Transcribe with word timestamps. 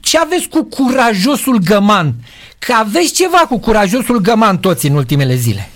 ce 0.00 0.18
aveți 0.18 0.48
cu 0.48 0.64
curajosul 0.64 1.58
găman? 1.64 2.12
Că 2.58 2.72
aveți 2.72 3.12
ceva 3.12 3.38
cu 3.48 3.58
curajosul 3.58 4.18
găman 4.18 4.58
toți 4.58 4.86
în 4.86 4.94
ultimele 4.94 5.34
zile. 5.34 5.68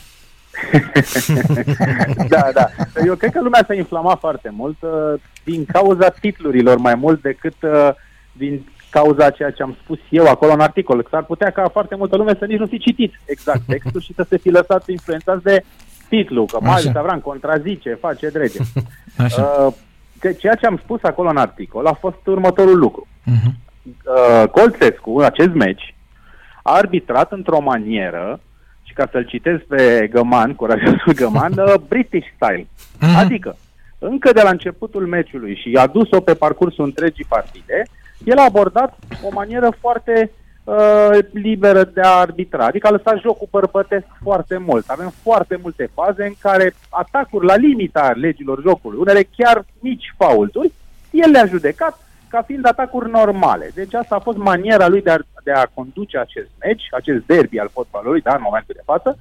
da, 2.34 2.48
da. 2.52 2.68
Eu 3.06 3.14
cred 3.14 3.32
că 3.32 3.40
lumea 3.40 3.64
s-a 3.66 3.74
inflamat 3.74 4.18
foarte 4.18 4.50
mult 4.52 4.76
uh, 4.80 5.20
din 5.44 5.64
cauza 5.64 6.08
titlurilor 6.08 6.76
mai 6.76 6.94
mult 6.94 7.22
decât 7.22 7.54
uh, 7.60 7.88
din 8.32 8.66
cauza 8.90 9.30
ceea 9.30 9.50
ce 9.50 9.62
am 9.62 9.76
spus 9.82 9.98
eu 10.10 10.26
acolo 10.26 10.52
în 10.52 10.60
articol. 10.60 11.02
Că 11.02 11.08
s-ar 11.10 11.24
putea 11.24 11.50
ca 11.50 11.68
foarte 11.68 11.94
multă 11.94 12.16
lume 12.16 12.34
să 12.38 12.44
nici 12.44 12.58
nu 12.58 12.66
fi 12.66 12.78
citit 12.78 13.20
exact 13.24 13.60
textul 13.72 14.00
și 14.00 14.14
să 14.14 14.26
se 14.28 14.36
fi 14.36 14.48
lăsat 14.48 14.88
influențați 14.88 15.42
de 15.42 15.64
titlu, 16.08 16.44
că 16.44 16.58
Marius 16.60 16.94
Avram 16.94 17.20
contrazice, 17.20 17.98
face 18.00 18.28
drege. 18.28 18.58
Uh, 19.18 19.72
că 20.18 20.32
ceea 20.32 20.54
ce 20.54 20.66
am 20.66 20.80
spus 20.82 21.02
acolo 21.02 21.28
în 21.28 21.36
articol 21.36 21.86
a 21.86 21.92
fost 21.92 22.26
următorul 22.26 22.78
lucru. 22.78 23.06
Uh-huh. 23.06 23.63
Uh, 23.84 24.48
Colțescu, 24.50 25.20
acest 25.20 25.52
meci, 25.52 25.94
a 26.62 26.72
arbitrat 26.76 27.32
într-o 27.32 27.60
manieră 27.60 28.40
și 28.82 28.92
ca 28.92 29.08
să-l 29.10 29.24
citesc 29.24 29.62
pe 29.62 30.08
Găman, 30.10 30.54
curajosul 30.54 31.12
Găman, 31.22 31.52
uh, 31.58 31.74
British 31.88 32.26
style. 32.34 32.66
Uh-huh. 32.66 33.18
Adică, 33.18 33.56
încă 33.98 34.32
de 34.32 34.42
la 34.42 34.50
începutul 34.50 35.06
meciului 35.06 35.56
și 35.62 35.76
a 35.76 35.86
dus-o 35.86 36.20
pe 36.20 36.34
parcursul 36.34 36.84
întregii 36.84 37.26
partide, 37.28 37.82
el 38.24 38.38
a 38.38 38.44
abordat 38.44 38.98
o 39.22 39.28
manieră 39.32 39.76
foarte 39.80 40.30
uh, 40.64 41.18
liberă 41.32 41.84
de 41.84 42.00
a 42.00 42.18
arbitra, 42.18 42.64
adică 42.64 42.86
a 42.86 42.90
lăsat 42.90 43.20
jocul 43.20 43.48
bărbătesc 43.50 44.06
foarte 44.22 44.56
mult. 44.56 44.88
Avem 44.88 45.12
foarte 45.22 45.58
multe 45.62 45.90
faze 45.94 46.24
în 46.24 46.34
care 46.38 46.74
atacuri 46.88 47.46
la 47.46 47.56
limita 47.56 48.12
legilor 48.14 48.60
jocului, 48.60 48.98
unele 48.98 49.28
chiar 49.36 49.64
mici 49.80 50.14
faulturi, 50.16 50.72
el 51.10 51.30
le-a 51.30 51.46
judecat 51.46 51.98
ca 52.34 52.42
fiind 52.42 52.66
atacuri 52.66 53.10
normale. 53.10 53.70
Deci 53.74 53.94
asta 53.94 54.14
a 54.14 54.26
fost 54.28 54.38
maniera 54.38 54.86
lui 54.88 55.02
de 55.02 55.10
a, 55.10 55.18
de 55.44 55.52
a 55.52 55.66
conduce 55.74 56.18
acest 56.18 56.50
meci, 56.60 56.84
acest 56.90 57.22
derby 57.26 57.58
al 57.58 57.70
fotbalului, 57.72 58.20
da, 58.20 58.34
în 58.34 58.46
momentul 58.48 58.74
de 58.76 58.82
față, 58.84 59.18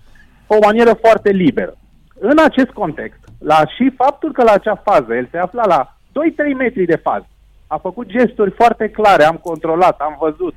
o 0.48 0.58
manieră 0.62 0.94
foarte 0.94 1.30
liberă. 1.32 1.74
În 2.20 2.38
acest 2.44 2.70
context, 2.70 3.20
la 3.40 3.60
și 3.76 3.94
faptul 3.96 4.32
că 4.32 4.44
la 4.44 4.52
acea 4.52 4.76
fază 4.76 5.14
el 5.14 5.28
se 5.32 5.38
afla 5.38 5.66
la 5.66 5.98
2-3 6.08 6.58
metri 6.58 6.86
de 6.86 6.96
fază, 6.96 7.28
a 7.68 7.78
făcut 7.78 8.08
gesturi 8.08 8.52
foarte 8.52 8.90
clare, 8.90 9.24
am 9.24 9.36
controlat, 9.36 10.00
am 10.00 10.16
văzut, 10.20 10.56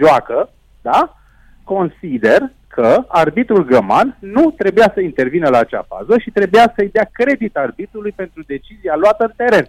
joacă, 0.00 0.50
da? 0.82 1.16
Consider 1.64 2.50
că 2.68 3.04
arbitrul 3.08 3.64
Găman 3.64 4.16
nu 4.20 4.50
trebuia 4.50 4.90
să 4.94 5.00
intervină 5.00 5.48
la 5.48 5.58
acea 5.58 5.84
fază 5.88 6.18
și 6.18 6.30
trebuia 6.30 6.72
să-i 6.76 6.88
dea 6.88 7.08
credit 7.12 7.56
arbitrului 7.56 8.12
pentru 8.16 8.42
decizia 8.46 8.96
luată 8.96 9.24
în 9.24 9.32
teren. 9.36 9.66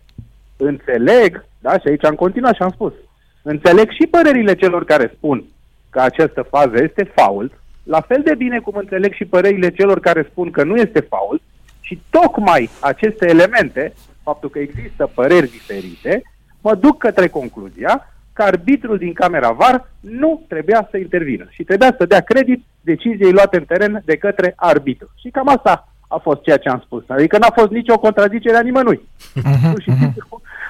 Înțeleg, 0.61 1.45
da, 1.59 1.71
și 1.71 1.87
aici 1.87 2.05
am 2.05 2.15
continuat 2.15 2.55
și 2.55 2.61
am 2.61 2.71
spus, 2.71 2.93
înțeleg 3.41 3.91
și 3.91 4.07
părerile 4.07 4.55
celor 4.55 4.85
care 4.85 5.13
spun 5.15 5.43
că 5.89 5.99
această 5.99 6.41
fază 6.41 6.83
este 6.83 7.11
fault, 7.15 7.51
la 7.83 8.01
fel 8.01 8.21
de 8.23 8.35
bine 8.35 8.59
cum 8.59 8.75
înțeleg 8.75 9.13
și 9.13 9.25
părerile 9.25 9.69
celor 9.69 9.99
care 9.99 10.27
spun 10.31 10.51
că 10.51 10.63
nu 10.63 10.75
este 10.75 10.99
fault 10.99 11.41
și 11.81 12.01
tocmai 12.09 12.69
aceste 12.79 13.29
elemente, 13.29 13.93
faptul 14.23 14.49
că 14.49 14.59
există 14.59 15.11
păreri 15.13 15.49
diferite, 15.49 16.21
mă 16.61 16.75
duc 16.75 16.97
către 16.97 17.27
concluzia 17.27 18.13
că 18.33 18.43
arbitrul 18.43 18.97
din 18.97 19.13
camera 19.13 19.51
VAR 19.51 19.91
nu 19.99 20.45
trebuia 20.47 20.87
să 20.91 20.97
intervină 20.97 21.47
și 21.49 21.63
trebuia 21.63 21.95
să 21.97 22.05
dea 22.05 22.21
credit 22.21 22.63
deciziei 22.81 23.31
luate 23.31 23.57
în 23.57 23.65
teren 23.65 24.01
de 24.05 24.17
către 24.17 24.53
arbitru. 24.55 25.11
Și 25.15 25.29
cam 25.29 25.47
asta 25.47 25.87
a 26.11 26.17
fost 26.17 26.41
ceea 26.41 26.57
ce 26.57 26.69
am 26.69 26.81
spus. 26.85 27.03
Adică 27.07 27.37
n-a 27.37 27.53
fost 27.55 27.71
nicio 27.71 27.99
contradicere 27.99 28.57
a 28.57 28.61
nimănui. 28.61 28.99
Uh-huh, 28.99 29.73
și 29.83 29.91
uh-huh. 29.91 30.13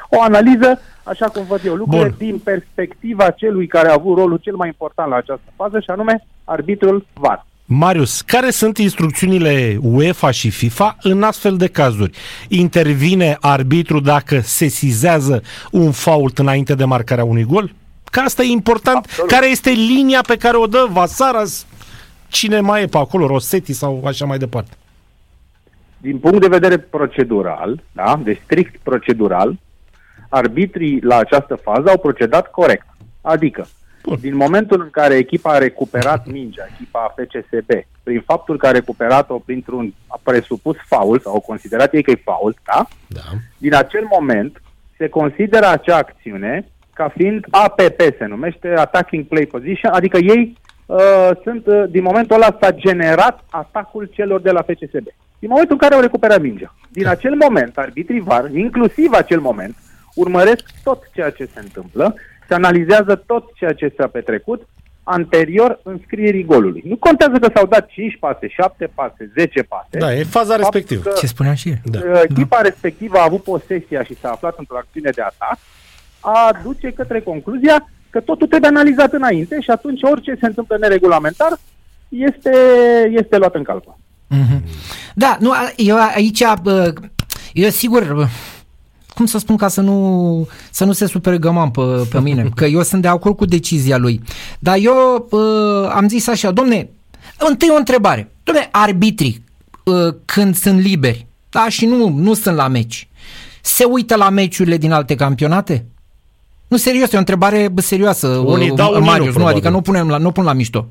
o 0.10 0.22
analiză, 0.22 0.82
așa 1.04 1.26
cum 1.26 1.44
văd 1.48 1.62
eu 1.66 1.76
lucrurile, 1.76 2.08
Bun. 2.18 2.28
din 2.28 2.40
perspectiva 2.40 3.30
celui 3.30 3.68
care 3.68 3.90
a 3.90 3.94
avut 3.94 4.18
rolul 4.18 4.38
cel 4.38 4.56
mai 4.56 4.68
important 4.68 5.10
la 5.10 5.16
această 5.16 5.52
fază, 5.56 5.80
și 5.80 5.90
anume 5.90 6.26
arbitrul 6.44 7.06
VAR. 7.14 7.46
Marius, 7.66 8.22
care 8.22 8.50
sunt 8.50 8.78
instrucțiunile 8.78 9.78
UEFA 9.82 10.32
și 10.32 10.50
FIFA 10.50 10.98
în 11.02 11.24
astfel 11.24 11.58
de 11.58 11.68
cazuri? 11.68 12.18
Intervine 12.48 13.38
arbitru 13.40 14.00
dacă 14.00 14.40
se 14.40 14.68
sizează 14.68 15.42
un 15.72 15.92
fault 15.92 16.38
înainte 16.38 16.76
de 16.76 16.84
marcarea 16.84 17.24
unui 17.24 17.44
gol? 17.44 17.74
Că 18.12 18.20
asta 18.20 18.44
e 18.44 18.46
important. 18.46 18.98
Absolut. 18.98 19.32
Care 19.32 19.50
este 19.50 19.70
linia 19.70 20.22
pe 20.28 20.36
care 20.36 20.58
o 20.58 20.66
dă 20.66 20.88
Vasaras? 20.92 21.66
Cine 22.28 22.60
mai 22.60 22.82
e 22.82 22.86
pe 22.86 22.98
acolo? 22.98 23.28
Rosetti 23.28 23.74
sau 23.74 24.04
așa 24.06 24.26
mai 24.26 24.38
departe? 24.38 24.72
Din 26.02 26.20
punct 26.20 26.42
de 26.42 26.48
vedere 26.48 26.78
procedural, 26.78 27.84
da, 27.92 28.20
de 28.24 28.40
strict 28.44 28.80
procedural, 28.84 29.60
arbitrii 30.30 31.02
la 31.02 31.18
această 31.18 31.56
fază 31.56 31.90
au 31.90 31.98
procedat 31.98 32.52
corect. 32.52 32.86
Adică, 33.22 33.68
Bun. 34.04 34.18
Din 34.22 34.36
momentul 34.36 34.82
în 34.82 34.90
care 34.90 35.16
echipa 35.16 35.52
a 35.52 35.58
recuperat 35.58 36.28
mingea, 36.28 36.68
echipa 36.74 37.14
FCSB, 37.18 37.70
prin 38.04 38.22
faptul 38.26 38.58
că 38.58 38.68
a 38.68 38.72
recuperat-o 38.72 39.40
printr-un 39.40 39.94
presupus 40.24 40.76
faul, 40.86 41.20
sau 41.20 41.34
au 41.34 41.40
considerat 41.40 41.94
ei 41.94 42.04
că 42.04 42.12
e 42.12 42.22
faul, 42.24 42.56
da? 42.66 42.88
da? 43.08 43.22
Din 43.58 43.74
acel 43.74 44.08
moment 44.20 44.62
se 44.98 45.10
consideră 45.10 45.68
acea 45.68 45.98
acțiune 45.98 46.66
ca 46.94 47.12
fiind 47.16 47.46
APP, 47.50 48.00
se 48.18 48.26
numește 48.26 48.68
Attacking 48.68 49.26
Play 49.26 49.46
Position, 49.46 49.92
adică 49.92 50.18
ei 50.18 50.58
uh, 50.86 51.30
sunt, 51.44 51.66
uh, 51.66 51.84
din 51.90 52.04
momentul 52.04 52.36
ăla 52.36 52.58
s-a 52.62 52.72
generat 52.72 53.44
atacul 53.50 54.10
celor 54.14 54.42
de 54.42 54.52
la 54.52 54.62
FCSB. 54.62 55.08
Din 55.40 55.50
momentul 55.50 55.74
în 55.74 55.82
care 55.82 55.94
au 55.94 56.02
recuperat 56.02 56.42
mingea. 56.42 56.76
Din 56.90 57.04
da. 57.04 57.10
acel 57.10 57.36
moment, 57.36 57.78
arbitrii 57.78 58.20
VAR, 58.20 58.52
inclusiv 58.52 59.14
acel 59.14 59.40
moment, 59.40 59.76
urmăresc 60.16 60.64
tot 60.84 61.04
ceea 61.14 61.30
ce 61.30 61.50
se 61.54 61.60
întâmplă 61.60 62.16
se 62.50 62.54
analizează 62.54 63.24
tot 63.26 63.54
ceea 63.54 63.74
ce 63.74 63.94
s-a 63.98 64.08
petrecut 64.08 64.68
anterior 65.04 65.80
înscrierii 65.84 66.44
golului. 66.44 66.84
Nu 66.86 66.98
contează 66.98 67.38
că 67.40 67.50
s-au 67.56 67.66
dat 67.66 67.88
5 67.88 68.18
pase, 68.20 68.48
7 68.48 68.90
pase, 68.94 69.32
10 69.34 69.62
pase. 69.62 69.98
Da, 69.98 70.14
e 70.14 70.24
faza 70.24 70.56
respectivă. 70.56 71.12
Ce 71.18 71.28
spuneam 71.28 71.56
și 71.56 71.74
da. 71.84 72.00
Echipa 72.22 72.56
da. 72.56 72.62
respectivă 72.62 73.18
a 73.18 73.24
avut 73.24 73.44
posesia 73.44 74.04
și 74.04 74.16
s-a 74.16 74.30
aflat 74.30 74.56
într-o 74.58 74.78
acțiune 74.78 75.10
de 75.10 75.22
atac, 75.22 75.58
a 76.20 76.60
duce 76.64 76.92
către 76.92 77.20
concluzia 77.22 77.90
că 78.10 78.20
totul 78.20 78.48
trebuie 78.48 78.70
analizat 78.70 79.14
înainte 79.14 79.62
și 79.62 79.70
atunci 79.70 80.04
orice 80.04 80.38
se 80.40 80.46
întâmplă 80.46 80.78
neregulamentar 80.78 81.60
este, 82.10 82.52
este 83.12 83.38
luat 83.38 83.56
în 83.56 83.64
calcul. 83.64 83.98
Mm-hmm. 84.30 84.62
Da, 85.16 85.38
nu, 85.40 85.52
eu 85.76 85.98
aici, 86.16 86.44
eu 87.54 87.70
sigur, 87.70 88.30
cum 89.14 89.26
să 89.26 89.38
spun 89.38 89.56
ca 89.56 89.68
să 89.68 89.82
nu, 89.82 90.48
să 90.72 90.86
nu 90.86 90.92
se 90.92 91.06
supere 91.06 91.38
găman 91.38 91.70
pe, 91.70 91.82
pe 92.12 92.20
mine, 92.20 92.50
că 92.56 92.66
eu 92.66 92.84
sunt 92.84 93.02
de 93.02 93.08
acord 93.08 93.36
cu 93.36 93.46
decizia 93.46 93.98
lui. 93.98 94.22
Dar 94.60 94.78
eu 94.78 95.28
uh, 95.30 95.92
am 95.94 96.08
zis 96.08 96.28
așa, 96.28 96.52
domne, 96.52 96.90
întâi 97.38 97.70
o 97.72 97.78
întrebare. 97.78 98.32
Domne, 98.44 98.68
arbitrii, 98.72 99.44
uh, 99.84 100.16
când 100.26 100.56
sunt 100.56 100.80
liberi, 100.80 101.28
da, 101.50 101.70
și 101.70 101.86
nu, 101.86 102.10
nu 102.10 102.34
sunt 102.34 102.56
la 102.56 102.68
meci, 102.68 103.08
se 103.62 103.84
uită 103.84 104.16
la 104.16 104.30
meciurile 104.30 104.78
din 104.78 104.92
alte 104.92 105.16
campionate? 105.16 105.86
Nu, 106.68 106.78
serios, 106.78 107.12
e 107.12 107.16
o 107.16 107.20
întrebare 107.20 107.74
serioasă, 107.76 108.28
unii 108.28 108.70
uh, 108.70 108.76
dau, 108.76 109.02
Marius, 109.04 109.34
nu, 109.34 109.40
nu, 109.40 109.46
adică 109.46 109.70
nu, 109.70 109.82
punem 109.82 110.10
la, 110.10 110.18
nu 110.18 110.32
pun 110.32 110.44
la 110.44 110.54
mișto. 110.54 110.88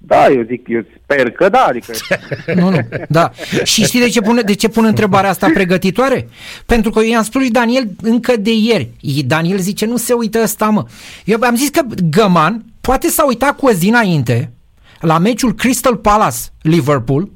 Da, 0.00 0.28
eu 0.30 0.42
zic, 0.48 0.68
eu 0.68 0.84
sper 1.02 1.30
că 1.30 1.48
da, 1.48 1.64
adică... 1.64 1.92
nu, 2.60 2.70
nu, 2.70 2.78
da. 3.08 3.30
Și 3.64 3.84
știi 3.84 4.00
de 4.00 4.08
ce 4.08 4.20
pun, 4.20 4.40
de 4.44 4.54
ce 4.54 4.68
pun 4.68 4.84
întrebarea 4.84 5.30
asta 5.30 5.50
pregătitoare? 5.54 6.28
Pentru 6.66 6.90
că 6.90 7.00
eu 7.00 7.10
i-am 7.10 7.22
spus 7.22 7.40
lui 7.40 7.50
Daniel 7.50 7.88
încă 8.02 8.36
de 8.36 8.52
ieri. 8.54 8.90
Daniel 9.26 9.58
zice, 9.58 9.86
nu 9.86 9.96
se 9.96 10.12
uită 10.12 10.40
ăsta, 10.42 10.66
mă. 10.66 10.84
Eu 11.24 11.38
am 11.40 11.56
zis 11.56 11.68
că 11.68 11.82
Găman 12.10 12.64
poate 12.80 13.08
s-a 13.08 13.24
uitat 13.26 13.56
cu 13.56 13.66
o 13.66 13.72
zi 13.72 13.88
înainte 13.88 14.52
la 15.00 15.18
meciul 15.18 15.54
Crystal 15.54 15.96
Palace-Liverpool 15.96 17.30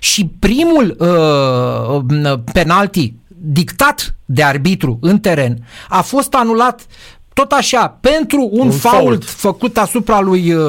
și 0.00 0.30
primul 0.38 0.96
uh, 0.98 2.38
penalti 2.52 3.14
dictat 3.28 4.16
de 4.24 4.42
arbitru 4.42 4.98
în 5.00 5.18
teren 5.18 5.56
a 5.88 6.02
fost 6.02 6.34
anulat 6.34 6.86
tot 7.36 7.52
așa, 7.52 7.96
pentru 8.00 8.48
un, 8.52 8.66
un 8.66 8.70
fault, 8.70 9.02
fault 9.02 9.24
făcut 9.24 9.78
asupra 9.78 10.20
lui 10.20 10.52
uh, 10.52 10.62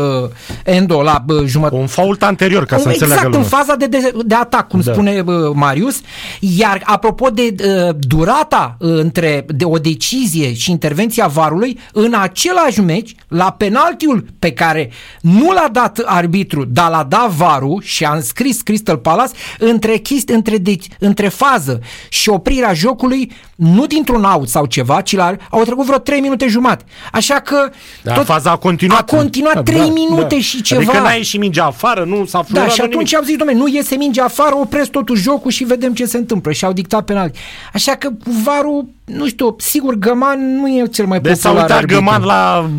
Endo 0.63 1.01
la 1.01 1.23
uh, 1.27 1.43
jumătate. 1.45 1.81
Un 1.81 1.87
fault 1.87 2.23
anterior, 2.23 2.65
ca 2.65 2.77
să 2.77 2.89
exact, 2.89 3.11
înțeleagă 3.11 3.37
în 3.37 3.43
faza 3.43 3.75
de, 3.75 3.85
de, 3.85 4.11
de 4.25 4.35
atac, 4.35 4.67
cum 4.67 4.79
da. 4.79 4.91
spune 4.91 5.23
uh, 5.25 5.33
Marius. 5.53 6.01
Iar 6.39 6.81
apropo 6.83 7.29
de 7.29 7.55
uh, 7.59 7.95
durata 7.99 8.77
uh, 8.79 8.89
între 8.99 9.45
de 9.47 9.65
o 9.65 9.77
decizie 9.77 10.53
și 10.53 10.71
intervenția 10.71 11.27
varului, 11.27 11.79
în 11.93 12.13
același 12.21 12.81
meci, 12.81 13.15
la 13.27 13.51
penaltiul 13.51 14.25
pe 14.39 14.51
care 14.51 14.91
nu 15.21 15.51
l-a 15.51 15.69
dat 15.71 16.01
arbitru, 16.05 16.65
dar 16.65 16.89
l-a 16.89 17.03
dat 17.03 17.29
varul 17.29 17.81
și 17.83 18.05
a 18.05 18.13
înscris 18.13 18.61
Crystal 18.61 18.97
Palace, 18.97 19.33
între, 19.59 19.97
chist, 19.97 20.29
între, 20.29 20.57
de, 20.57 20.75
între 20.99 21.27
fază 21.27 21.79
și 22.09 22.29
oprirea 22.29 22.73
jocului, 22.73 23.31
nu 23.55 23.85
dintr-un 23.85 24.23
out 24.23 24.49
sau 24.49 24.65
ceva, 24.65 25.01
ci 25.01 25.15
la, 25.15 25.35
au 25.49 25.63
trecut 25.63 25.85
vreo 25.85 25.97
3 25.97 26.19
minute 26.19 26.37
jumătate 26.37 26.55
jumate. 26.57 26.83
Așa 27.11 27.35
că 27.35 27.69
Da, 28.03 28.13
faza 28.13 28.51
a 28.51 28.55
continuat. 28.57 29.11
a 29.11 29.15
continuat 29.17 29.63
3 29.63 29.89
minute 29.89 30.39
și 30.39 30.61
ceva. 30.61 30.81
Adică 30.81 30.99
n-a 30.99 31.11
ieșit 31.11 31.39
mingea 31.39 31.65
afară, 31.65 32.03
nu 32.03 32.25
s-a 32.25 32.37
Da, 32.37 32.43
flurat 32.43 32.71
și 32.71 32.81
atunci 32.81 33.15
au 33.15 33.23
zis, 33.23 33.35
domnule, 33.37 33.59
nu 33.59 33.67
iese 33.67 33.95
mingea 33.95 34.23
afară, 34.23 34.55
opresc 34.55 34.89
totul 34.91 35.15
jocul 35.15 35.51
și 35.51 35.63
vedem 35.63 35.93
ce 35.93 36.05
se 36.05 36.17
întâmplă. 36.17 36.51
Și 36.51 36.65
au 36.65 36.73
dictat 36.73 37.03
penalti. 37.05 37.39
Așa 37.73 37.91
că 37.95 38.09
varul, 38.43 38.85
nu 39.05 39.27
știu, 39.27 39.55
sigur, 39.59 39.93
Găman 39.95 40.55
nu 40.59 40.67
e 40.67 40.85
cel 40.85 41.05
mai 41.05 41.19
Deci 41.19 41.37
s-a 41.37 41.49
popular 41.49 41.63
uitat 41.69 41.77
arbitru. 41.77 42.03
Găman 42.03 42.23
la 42.23 42.69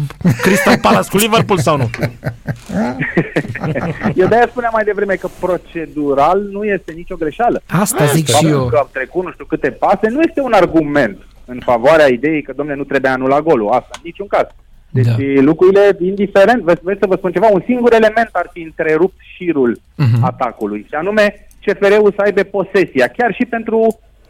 Crystal 0.43 0.79
Palace 0.79 1.09
cu 1.11 1.17
Liverpool 1.27 1.59
sau 1.59 1.77
nu? 1.77 1.91
Eu 4.15 4.27
de-aia 4.27 4.47
spuneam 4.51 4.71
mai 4.75 4.85
devreme 4.85 5.15
că 5.15 5.29
procedural 5.41 6.43
nu 6.53 6.65
este 6.65 6.93
nicio 6.93 7.17
greșeală. 7.17 7.63
Asta 7.67 8.05
zic 8.05 8.27
și 8.27 8.33
Faptul 8.33 8.51
eu. 8.51 8.67
că 8.67 8.77
au 8.77 8.89
trecut 8.93 9.25
nu 9.25 9.31
știu 9.33 9.45
câte 9.45 9.71
pase 9.71 10.09
nu 10.09 10.21
este 10.21 10.41
un 10.41 10.53
argument 10.53 11.19
în 11.49 11.61
favoarea 11.65 12.07
ideii 12.09 12.43
că, 12.43 12.53
domnule, 12.57 12.79
nu 12.79 12.85
trebuie 12.85 13.11
anulat 13.11 13.43
golul. 13.43 13.69
Asta, 13.69 13.89
în 13.93 14.01
niciun 14.05 14.27
caz. 14.27 14.47
Deci 14.91 15.05
Da. 15.05 15.11
da. 15.11 15.41
lucrurile, 15.41 15.97
indiferent, 16.01 16.63
vreți, 16.63 16.81
vreți 16.83 17.01
să 17.01 17.07
vă 17.09 17.15
spun 17.17 17.33
ceva, 17.33 17.47
un 17.53 17.63
singur 17.67 17.93
element 17.93 18.29
ar 18.33 18.51
fi 18.53 18.61
întrerupt 18.63 19.15
șirul 19.37 19.81
Mhm. 19.95 20.25
atacului, 20.25 20.85
și 20.89 20.95
anume 20.95 21.49
CFR-ul 21.65 22.13
să 22.17 22.23
aibă 22.25 22.43
posesia, 22.43 23.07
chiar 23.17 23.35
și 23.35 23.45
pentru 23.45 23.79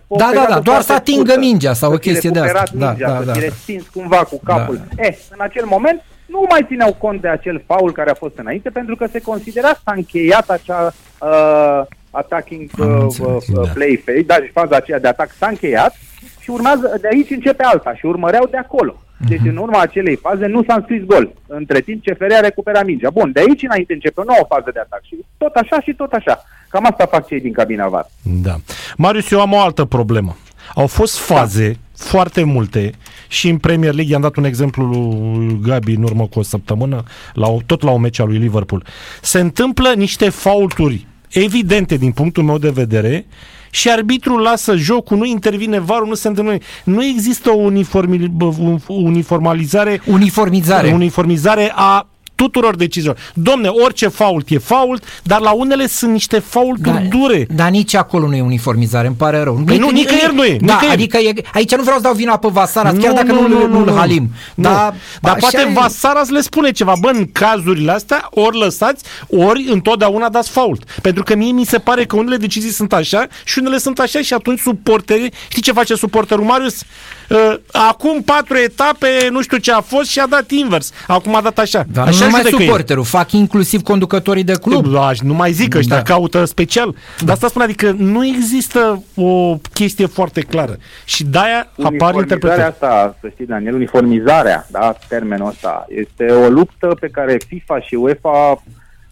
o 0.08 0.16
Da, 0.16 0.24
da, 0.24 0.26
perioadă 0.30 0.52
da, 0.52 0.60
doar 0.60 0.80
să 0.80 0.86
foarte 0.86 1.10
atingă 1.10 1.30
scurtă. 1.30 1.46
mingea 1.46 1.72
sau 1.72 1.90
o 1.90 1.92
Să 1.94 1.98
fi 2.00 2.08
chestie 2.08 2.30
de 2.30 2.38
asta. 2.38 2.52
recuperat 2.62 2.78
Da, 2.80 2.88
Mingea, 2.88 3.08
da, 3.08 3.18
să 3.18 3.24
da. 3.24 3.32
fi 3.32 3.40
respins 3.40 3.86
cumva 3.88 4.16
cu 4.16 4.40
capul. 4.44 4.74
Da. 4.76 5.02
Eh, 5.06 5.16
în 5.30 5.38
acel 5.40 5.64
moment 5.66 6.02
nu 6.26 6.44
mai 6.48 6.64
țineau 6.68 6.94
cont 6.98 7.20
de 7.20 7.28
acel 7.28 7.62
faul 7.66 7.92
care 7.92 8.10
a 8.10 8.14
fost 8.14 8.38
înainte, 8.38 8.70
pentru 8.70 8.96
că 8.96 9.06
se 9.12 9.20
considera 9.20 9.68
s-a 9.84 9.92
încheiat 9.96 10.48
acea 10.50 10.92
uh, 11.20 11.80
attacking 12.18 12.70
Am 12.80 12.90
uh, 12.90 13.00
înțeles, 13.00 13.48
uh, 13.48 13.54
da. 13.54 13.70
play 13.74 14.02
phase, 14.04 14.22
da, 14.22 14.34
și 14.34 14.50
faza 14.50 14.76
aceea 14.76 15.00
de 15.00 15.08
atac 15.08 15.30
s-a 15.38 15.48
încheiat 15.48 15.96
și 16.40 16.50
urmează, 16.50 16.98
de 17.00 17.08
aici 17.12 17.30
începe 17.30 17.62
alta 17.62 17.94
și 17.94 18.06
urmăreau 18.06 18.46
de 18.50 18.56
acolo. 18.56 18.94
Deci 19.28 19.40
în 19.44 19.56
urma 19.56 19.80
acelei 19.80 20.16
faze 20.16 20.46
nu 20.46 20.62
s-a 20.66 20.74
înscris 20.74 21.02
gol. 21.04 21.32
Între 21.46 21.80
timp 21.80 22.04
CFR 22.04 22.32
a 22.32 22.40
recuperat 22.40 22.84
mingea. 22.84 23.10
Bun, 23.10 23.32
de 23.32 23.40
aici 23.40 23.62
înainte 23.62 23.92
începe 23.92 24.20
o 24.20 24.24
nouă 24.24 24.44
fază 24.48 24.70
de 24.72 24.78
atac 24.78 25.00
și 25.04 25.16
tot 25.38 25.54
așa 25.54 25.80
și 25.80 25.94
tot 25.94 26.12
așa. 26.12 26.44
Cam 26.68 26.86
asta 26.90 27.06
fac 27.06 27.26
cei 27.26 27.40
din 27.40 27.52
cabina 27.52 27.88
VAR. 27.88 28.06
Da. 28.22 28.56
Marius, 28.96 29.30
eu 29.30 29.40
am 29.40 29.52
o 29.52 29.60
altă 29.60 29.84
problemă. 29.84 30.36
Au 30.74 30.86
fost 30.86 31.18
faze 31.18 31.78
foarte 31.96 32.44
multe 32.44 32.92
și 33.28 33.48
în 33.48 33.58
Premier 33.58 33.94
League, 33.94 34.12
i-am 34.12 34.22
dat 34.22 34.36
un 34.36 34.44
exemplu 34.44 34.84
lui 34.84 35.60
Gabi 35.62 35.92
în 35.92 36.02
urmă 36.02 36.26
cu 36.26 36.38
o 36.38 36.42
săptămână, 36.42 37.02
la 37.32 37.48
o, 37.48 37.58
tot 37.66 37.82
la 37.82 37.90
o 37.90 37.96
meci 37.96 38.18
a 38.18 38.24
lui 38.24 38.38
Liverpool. 38.38 38.84
Se 39.22 39.40
întâmplă 39.40 39.92
niște 39.96 40.28
faulturi 40.28 41.06
evidente 41.30 41.96
din 41.96 42.12
punctul 42.12 42.42
meu 42.42 42.58
de 42.58 42.70
vedere 42.70 43.26
și 43.70 43.90
arbitrul 43.90 44.40
lasă 44.40 44.76
jocul, 44.76 45.16
nu 45.16 45.24
intervine 45.24 45.78
varul, 45.78 46.06
nu 46.08 46.14
se 46.14 46.28
întâmplă. 46.28 46.58
Nu 46.84 47.04
există 47.04 47.50
o 47.50 47.54
uniformi, 47.56 48.18
bă, 48.18 48.44
un- 48.44 48.78
uniformalizare 48.86 50.00
Uniformizare. 50.06 50.90
uniformizare 50.92 51.72
a 51.74 52.08
tuturor 52.38 52.76
deciziilor. 52.76 53.16
Domne, 53.34 53.68
orice 53.68 54.08
fault 54.08 54.48
e 54.48 54.58
fault, 54.58 55.04
dar 55.22 55.40
la 55.40 55.50
unele 55.50 55.86
sunt 55.86 56.12
niște 56.12 56.38
faulturi 56.38 57.06
dure. 57.10 57.46
Dar 57.54 57.70
nici 57.70 57.94
acolo 57.94 58.26
nu 58.26 58.34
e 58.36 58.40
uniformizare, 58.40 59.06
îmi 59.06 59.16
pare 59.16 59.42
rău. 59.42 59.54
Păi 59.66 59.78
nu, 59.78 59.90
nicăieri 59.90 60.34
nu 60.34 60.44
e, 60.44 60.56
Da, 60.60 60.72
nicăieri. 60.72 60.94
adică 60.94 61.16
e, 61.16 61.32
aici 61.54 61.74
nu 61.74 61.82
vreau 61.82 61.96
să 61.96 62.02
dau 62.02 62.12
vina 62.12 62.36
pe 62.36 62.48
Vasaras, 62.52 62.94
chiar 63.00 63.12
dacă 63.12 63.32
nu, 63.32 63.48
nu, 63.48 63.66
nu, 63.66 63.84
nu, 63.84 63.92
halim. 63.96 64.30
Nu. 64.54 64.62
Dar, 64.62 64.94
Dar 65.20 65.32
așa 65.34 65.38
poate 65.40 65.66
e. 65.68 65.72
Vasaras 65.72 66.28
le 66.28 66.40
spune 66.40 66.70
ceva. 66.70 66.94
Bă, 67.00 67.10
în 67.14 67.26
cazurile 67.32 67.92
astea, 67.92 68.28
ori 68.30 68.58
lăsați, 68.58 69.04
ori 69.28 69.66
întotdeauna 69.70 70.28
dați 70.28 70.50
fault. 70.50 70.82
Pentru 71.02 71.22
că 71.22 71.34
mie 71.34 71.52
mi 71.52 71.64
se 71.64 71.78
pare 71.78 72.04
că 72.04 72.16
unele 72.16 72.36
decizii 72.36 72.70
sunt 72.70 72.92
așa 72.92 73.26
și 73.44 73.58
unele 73.58 73.78
sunt 73.78 73.98
așa 73.98 74.20
și 74.20 74.34
atunci 74.34 74.60
suporterii... 74.60 75.32
Știi 75.48 75.62
ce 75.62 75.72
face 75.72 75.94
suporterul 75.94 76.44
Marius? 76.44 76.82
Uh, 77.28 77.54
acum 77.72 78.22
patru 78.22 78.56
etape, 78.56 79.08
nu 79.30 79.42
știu 79.42 79.56
ce 79.56 79.72
a 79.72 79.80
fost 79.80 80.10
și 80.10 80.18
a 80.18 80.26
dat 80.26 80.50
invers. 80.50 80.92
Acum 81.06 81.34
a 81.34 81.40
dat 81.40 81.58
așa. 81.58 81.84
Dar 81.92 82.06
așa 82.06 82.24
nu 82.24 82.27
numai 82.28 82.40
judecă 82.44 82.62
ei. 82.62 82.68
suporterul, 82.68 83.04
fac 83.04 83.32
inclusiv 83.32 83.82
conducătorii 83.82 84.44
de 84.44 84.52
club. 84.62 84.86
Da, 84.86 85.10
nu 85.22 85.34
mai 85.34 85.52
zic 85.52 85.68
că 85.68 85.78
ăștia 85.78 85.96
Da. 85.96 86.02
caută 86.02 86.44
special. 86.44 86.94
Dar 87.24 87.34
asta 87.34 87.48
spune, 87.48 87.64
adică 87.64 87.94
nu 87.98 88.26
există 88.26 89.02
o 89.16 89.56
chestie 89.72 90.06
foarte 90.06 90.40
clară. 90.40 90.76
Și 91.04 91.24
de-aia 91.24 91.58
apar 91.58 91.74
Uniformizarea 91.76 92.20
interpretări. 92.20 92.62
asta, 92.62 93.16
să 93.20 93.28
știi, 93.32 93.46
Daniel, 93.46 93.74
uniformizarea, 93.74 94.66
da, 94.70 94.94
termenul 95.08 95.48
ăsta, 95.48 95.86
este 95.88 96.24
o 96.24 96.48
luptă 96.48 96.96
pe 97.00 97.08
care 97.08 97.36
FIFA 97.46 97.80
și 97.80 97.94
UEFA 97.94 98.62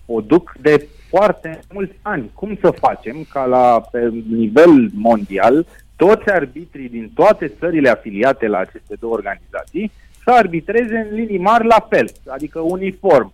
o 0.06 0.20
duc 0.20 0.54
de 0.60 0.86
foarte 1.08 1.60
mulți 1.72 1.92
ani. 2.02 2.30
Cum 2.34 2.58
să 2.60 2.70
facem 2.80 3.26
ca 3.32 3.44
la 3.44 3.80
pe 3.90 4.12
nivel 4.36 4.88
mondial 4.94 5.66
toți 5.96 6.30
arbitrii 6.30 6.88
din 6.88 7.10
toate 7.14 7.52
țările 7.58 7.88
afiliate 7.88 8.46
la 8.46 8.58
aceste 8.58 8.94
două 9.00 9.12
organizații 9.14 9.92
să 10.26 10.32
arbitreze 10.32 11.06
în 11.10 11.16
linii 11.16 11.38
mari 11.38 11.66
la 11.66 11.86
fel, 11.88 12.08
adică 12.26 12.58
uniform. 12.60 13.32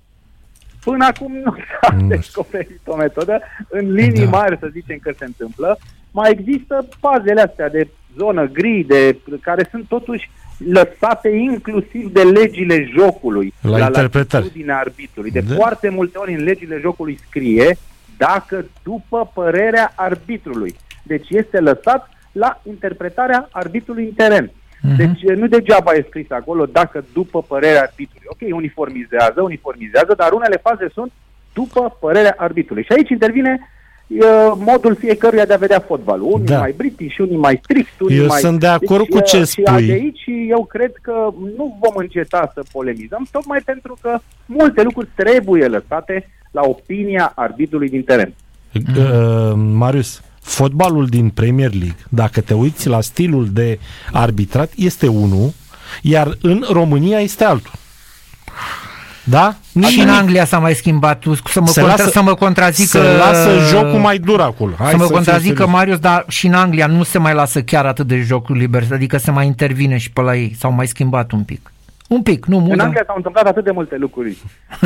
Până 0.84 1.04
acum 1.04 1.32
nu 1.44 1.54
s-a 1.80 1.92
Nu 1.92 1.98
știu. 1.98 2.06
descoperit 2.08 2.80
o 2.86 2.96
metodă. 2.96 3.40
În 3.68 3.92
linii 3.92 4.24
Da. 4.24 4.30
da. 4.30 4.38
mari, 4.38 4.56
să 4.60 4.68
zicem 4.72 4.98
că 5.02 5.12
se 5.18 5.24
întâmplă, 5.24 5.78
mai 6.10 6.30
există 6.30 6.88
fazele 7.00 7.40
astea 7.40 7.68
de 7.68 7.88
zonă 8.18 8.44
gri, 8.46 8.84
de, 8.86 9.16
care 9.40 9.68
sunt 9.70 9.84
totuși 9.88 10.30
lăsate 10.72 11.28
inclusiv 11.28 12.12
de 12.12 12.22
legile 12.22 12.88
jocului. 12.98 13.52
La 13.60 13.78
interpretări. 13.78 14.42
latitudinea 14.42 14.78
arbitrului. 14.78 15.30
De 15.30 15.40
Da. 15.40 15.54
foarte 15.54 15.88
multe 15.88 16.18
ori 16.18 16.34
în 16.34 16.42
legile 16.42 16.78
jocului 16.80 17.18
scrie 17.28 17.76
dacă 18.16 18.64
după 18.82 19.30
părerea 19.34 19.92
arbitrului. 19.96 20.74
Deci 21.02 21.26
este 21.30 21.60
lăsat 21.60 22.08
la 22.32 22.60
interpretarea 22.68 23.48
arbitrului 23.52 24.04
în 24.04 24.12
teren. 24.12 24.50
Mhm. 24.82 24.96
Deci 24.96 25.36
nu 25.38 25.46
degeaba 25.46 25.92
e 25.94 26.04
scris 26.08 26.30
acolo 26.30 26.66
dacă 26.66 27.04
după 27.12 27.42
părerea 27.42 27.80
arbitrului. 27.82 28.26
Ok, 28.28 28.54
uniformizează, 28.56 29.42
uniformizează, 29.42 30.14
dar 30.16 30.32
unele 30.32 30.56
faze 30.62 30.88
sunt 30.92 31.12
după 31.52 31.96
părerea 32.00 32.34
arbitrului. 32.38 32.82
Și 32.82 32.92
aici 32.92 33.08
intervine 33.10 33.68
uh, 34.06 34.52
modul 34.56 34.94
fiecăruia 34.96 35.44
de 35.44 35.52
a 35.52 35.56
vedea 35.56 35.78
fotbalul. 35.80 36.32
Unii 36.32 36.46
Da. 36.46 36.58
mai 36.58 36.74
british, 36.76 37.18
unii 37.18 37.36
mai 37.36 37.60
strict, 37.62 38.00
unii 38.00 38.18
Eu 38.18 38.26
mai... 38.26 38.40
sunt 38.40 38.60
de 38.60 38.66
acord 38.66 39.08
cu 39.08 39.16
uh, 39.16 39.24
ce 39.24 39.38
Și 39.38 39.44
spui. 39.44 39.86
de 39.86 39.92
aici 39.92 40.24
eu 40.48 40.64
cred 40.64 40.92
că 41.02 41.12
nu 41.56 41.78
vom 41.80 41.92
înceta 41.96 42.50
să 42.54 42.62
polemizăm, 42.72 43.26
tocmai 43.30 43.60
pentru 43.64 43.98
că 44.00 44.18
multe 44.46 44.82
lucruri 44.82 45.08
trebuie 45.14 45.66
lăsate 45.66 46.28
la 46.50 46.60
opinia 46.64 47.32
arbitrului 47.34 47.88
din 47.88 48.02
teren. 48.02 48.34
Uh, 48.74 49.52
Marius, 49.54 50.22
fotbalul 50.42 51.06
din 51.06 51.28
Premier 51.28 51.70
League, 51.70 51.96
dacă 52.08 52.40
te 52.40 52.54
uiți 52.54 52.88
la 52.88 53.00
stilul 53.00 53.48
de 53.52 53.78
arbitrat, 54.12 54.72
este 54.76 55.06
unul, 55.06 55.52
iar 56.02 56.36
în 56.40 56.64
România 56.70 57.18
este 57.18 57.44
altul. 57.44 57.72
Da? 59.24 59.54
Și 59.88 60.00
în 60.00 60.08
Anglia 60.08 60.44
s-a 60.44 60.58
mai 60.58 60.74
schimbat, 60.74 61.18
tu, 61.18 61.34
să 61.34 61.60
mă, 61.60 61.66
Se 61.66 61.80
contra, 61.80 61.96
lasă- 61.98 62.10
să 62.10 62.22
mă 62.22 62.34
contrazică... 62.34 62.98
Se 62.98 63.16
lasă 63.16 63.58
jocul 63.68 63.98
mai 63.98 64.18
dur 64.18 64.40
acolo. 64.40 64.74
Hai 64.78 64.90
să 64.90 64.96
mă 64.96 65.04
fim 65.04 65.14
contrazică 65.14 65.48
serioși. 65.52 65.70
Marius, 65.70 65.98
dar 65.98 66.24
și 66.28 66.46
în 66.46 66.52
Anglia 66.54 66.86
nu 66.86 67.02
se 67.02 67.18
mai 67.18 67.34
lasă 67.34 67.62
chiar 67.62 67.86
atât 67.86 68.06
de 68.06 68.20
jocul 68.20 68.56
liber, 68.56 68.84
adică 68.92 69.16
se 69.18 69.30
mai 69.30 69.46
intervine 69.46 69.96
și 69.96 70.10
pe 70.10 70.20
la 70.20 70.36
ei, 70.36 70.56
s-au 70.58 70.72
mai 70.72 70.86
schimbat 70.86 71.32
un 71.32 71.42
pic. 71.42 71.72
Un 72.12 72.22
pic, 72.22 72.46
nu 72.46 72.58
mult. 72.58 72.70
În 72.70 72.76
dar- 72.76 72.86
Anglia 72.86 73.02
s-au 73.06 73.16
întâmplat 73.16 73.46
atât 73.46 73.64
de 73.64 73.70
multe 73.70 73.96
lucruri 73.96 74.36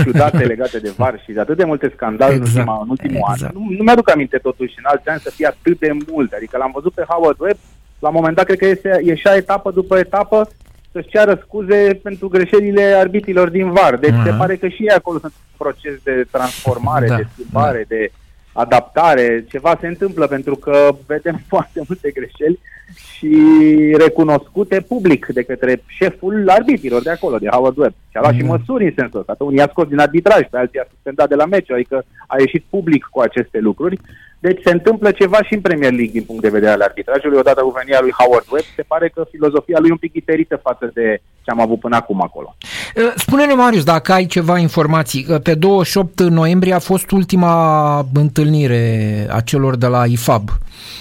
ciudate 0.02 0.44
legate 0.52 0.78
de 0.78 0.92
VAR 0.96 1.20
și 1.24 1.32
de 1.32 1.40
atât 1.40 1.56
de 1.56 1.64
multe 1.64 1.92
scandaluri 1.94 2.36
Exact. 2.38 2.54
în, 2.56 2.60
ultima, 2.60 2.80
în 2.82 2.88
ultimul 2.90 3.20
Exact. 3.32 3.54
an. 3.54 3.62
Nu, 3.62 3.76
nu 3.76 3.82
mi-aduc 3.82 4.10
aminte 4.10 4.36
totuși 4.38 4.74
în 4.78 4.84
alți 4.86 5.08
ani 5.08 5.20
să 5.20 5.30
fie 5.30 5.46
atât 5.46 5.78
de 5.78 5.90
multe. 6.12 6.36
Adică 6.36 6.56
l-am 6.56 6.70
văzut 6.74 6.92
pe 6.92 7.04
Howard 7.08 7.40
Webb, 7.40 7.58
la 7.98 8.08
un 8.08 8.14
moment 8.14 8.36
dat 8.36 8.44
cred 8.44 8.58
că 8.58 8.66
este, 8.66 9.00
ieșea 9.04 9.34
etapă 9.36 9.70
după 9.70 9.98
etapă 9.98 10.48
să-și 10.92 11.08
ceară 11.08 11.38
scuze 11.42 12.00
pentru 12.02 12.28
greșelile 12.28 12.82
arbitrilor 12.82 13.48
din 13.48 13.70
VAR. 13.72 13.96
Deci 13.96 14.10
Mhm. 14.12 14.24
se 14.24 14.30
pare 14.38 14.56
că 14.56 14.68
și 14.68 14.82
ei 14.82 14.94
acolo 15.00 15.18
sunt 15.18 15.32
un 15.32 15.54
proces 15.66 15.94
de 16.02 16.26
transformare, 16.30 17.06
Da, 17.08 17.16
de 17.16 17.26
schimbare, 17.32 17.84
de 17.88 18.10
adaptare. 18.52 19.44
Ceva 19.48 19.76
se 19.80 19.86
întâmplă 19.86 20.26
pentru 20.26 20.54
că 20.56 20.88
vedem 21.06 21.40
foarte 21.52 21.80
multe 21.88 22.10
greșeli 22.10 22.58
și 22.94 23.30
recunoscute 23.98 24.80
public 24.80 25.26
de 25.26 25.42
către 25.42 25.82
șeful 25.86 26.48
arbitrilor 26.48 27.02
de 27.02 27.10
acolo, 27.10 27.36
de 27.36 27.48
Howard 27.48 27.76
Webb. 27.76 27.94
Și 28.10 28.16
a 28.16 28.20
luat 28.20 28.34
și 28.34 28.42
Da. 28.42 28.46
măsuri 28.46 28.84
în 28.84 28.92
sensul 28.96 29.18
ăsta. 29.20 29.44
Unii 29.44 29.60
a 29.60 29.68
scos 29.68 29.88
din 29.88 29.98
arbitraj, 29.98 30.42
pe 30.50 30.56
alții 30.56 30.78
a 30.78 30.86
suspendat 30.90 31.28
de 31.28 31.34
la 31.34 31.46
meci, 31.46 31.70
adică 31.70 32.04
a 32.26 32.36
ieșit 32.38 32.64
public 32.70 33.08
cu 33.10 33.20
aceste 33.20 33.58
lucruri. 33.58 33.98
Deci 34.38 34.60
se 34.64 34.70
întâmplă 34.70 35.10
ceva 35.10 35.42
și 35.42 35.54
în 35.54 35.60
Premier 35.60 35.92
League 35.92 36.12
din 36.12 36.22
punct 36.22 36.42
de 36.42 36.48
vedere 36.48 36.72
al 36.72 36.80
arbitrajului. 36.80 37.38
Odată 37.38 37.60
cu 37.60 37.70
venirea 37.78 38.00
lui 38.00 38.16
Howard 38.18 38.46
Webb, 38.50 38.64
se 38.76 38.82
pare 38.82 39.08
că 39.08 39.26
filozofia 39.30 39.78
lui 39.78 39.88
e 39.88 39.92
un 39.92 40.04
pic 40.04 40.12
diferită 40.12 40.56
față 40.56 40.90
de 40.94 41.20
ce 41.44 41.50
am 41.50 41.60
avut 41.60 41.80
până 41.80 41.96
acum 41.96 42.22
acolo. 42.22 42.56
Uh, 42.96 43.12
Spune-ne, 43.16 43.54
Marius, 43.54 43.84
dacă 43.84 44.12
ai 44.12 44.26
ceva 44.26 44.58
informații. 44.58 45.26
Uh, 45.28 45.40
Pe 45.40 45.54
28 45.54 46.20
noiembrie 46.20 46.74
a 46.74 46.78
fost 46.78 47.10
ultima 47.10 47.98
întâlnire 48.12 49.26
a 49.30 49.40
celor 49.40 49.76
de 49.76 49.86
la 49.86 50.04
IFAB, 50.06 50.50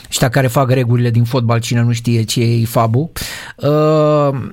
ăștia 0.10 0.30
care 0.30 0.48
fac 0.48 0.72
regulile 0.72 1.10
din 1.10 1.24
fotbal, 1.24 1.60
cine 1.60 1.82
nu 1.82 1.92
știe 1.92 2.24
ce 2.24 2.42
e 2.42 2.58
IFAB-ul. 2.58 3.12
Uh, 3.56 4.52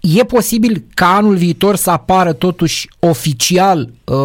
E 0.00 0.24
posibil 0.24 0.84
ca 0.94 1.14
anul 1.14 1.36
viitor 1.36 1.76
să 1.76 1.90
apară 1.90 2.32
totuși 2.32 2.88
oficial 2.98 3.90
uh, 4.04 4.16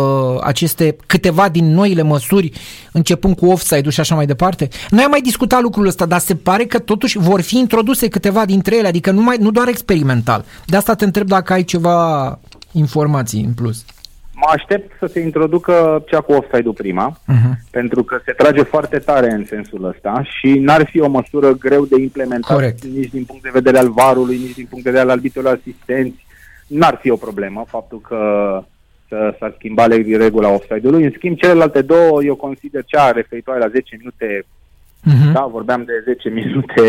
aceste 0.42 0.96
câteva 1.06 1.50
din 1.50 1.74
noile 1.74 2.02
măsuri, 2.02 2.52
începând 2.92 3.36
cu 3.36 3.46
offside-ul 3.46 3.92
și 3.92 4.00
așa 4.00 4.16
mai 4.16 4.26
departe? 4.26 4.70
Noi 4.90 5.04
am 5.04 5.10
mai 5.10 5.22
discutat 5.22 5.62
lucrul 5.62 5.88
ăsta, 5.88 6.06
dar 6.06 6.20
se 6.20 6.36
pare 6.36 6.66
că 6.66 6.80
totuși 6.80 7.18
vor 7.18 7.42
fi 7.42 7.58
introduse 7.58 8.08
câteva 8.08 8.46
dintre 8.46 8.76
ele, 8.78 8.88
adică 8.88 9.12
nu, 9.12 9.22
mai, 9.22 9.38
nu 9.38 9.52
doar 9.52 9.68
experimental. 9.68 10.46
De 10.66 10.76
asta 10.76 10.96
te 10.96 11.06
întreb 11.06 11.28
dacă 11.28 11.54
ai 11.54 11.64
ceva 11.64 12.40
informații 12.72 13.44
în 13.44 13.54
plus. 13.54 13.84
Mă 14.42 14.52
aștept 14.54 14.98
să 15.00 15.06
se 15.06 15.20
introducă 15.20 16.04
cea 16.08 16.22
cu 16.22 16.32
offside-ul 16.32 16.74
prima, 16.74 17.18
uh-huh. 17.18 17.70
pentru 17.72 18.04
că 18.04 18.20
se 18.26 18.32
trage 18.32 18.64
foarte 18.64 19.00
tare 19.00 19.32
în 19.32 19.46
sensul 19.46 19.84
ăsta 19.86 20.24
și 20.24 20.60
n-ar 20.60 20.86
fi 20.86 21.00
o 21.00 21.08
măsură 21.08 21.54
greu 21.54 21.86
de 21.86 22.02
implementat 22.02 22.56
Corect. 22.56 22.84
nici 22.84 23.10
din 23.10 23.24
punct 23.24 23.44
de 23.44 23.50
vedere 23.54 23.78
al 23.78 23.90
varului, 23.90 24.38
nici 24.38 24.54
din 24.54 24.66
punct 24.70 24.84
de 24.84 24.90
vedere 24.90 25.10
al 25.10 25.16
arbitrilor 25.16 25.60
asistenți. 25.60 26.26
N-ar 26.68 26.98
fi 27.02 27.10
o 27.10 27.16
problemă 27.16 27.66
faptul 27.68 28.00
că 28.00 28.20
să, 29.08 29.36
s-ar 29.40 29.54
schimba 29.58 29.86
le- 29.86 30.18
regula 30.18 30.50
offside-ului. 30.50 31.04
În 31.04 31.14
schimb, 31.16 31.38
celelalte 31.38 31.82
două, 31.82 32.24
eu 32.24 32.36
consider 32.36 32.84
cea 32.86 33.12
referitoare 33.12 33.60
la 33.60 33.68
10 33.68 33.96
minute 33.98 34.46
Uh-huh. 35.10 35.34
Da, 35.34 35.50
vorbeam 35.52 35.84
de 35.84 36.04
10 36.06 36.30
minute 36.30 36.86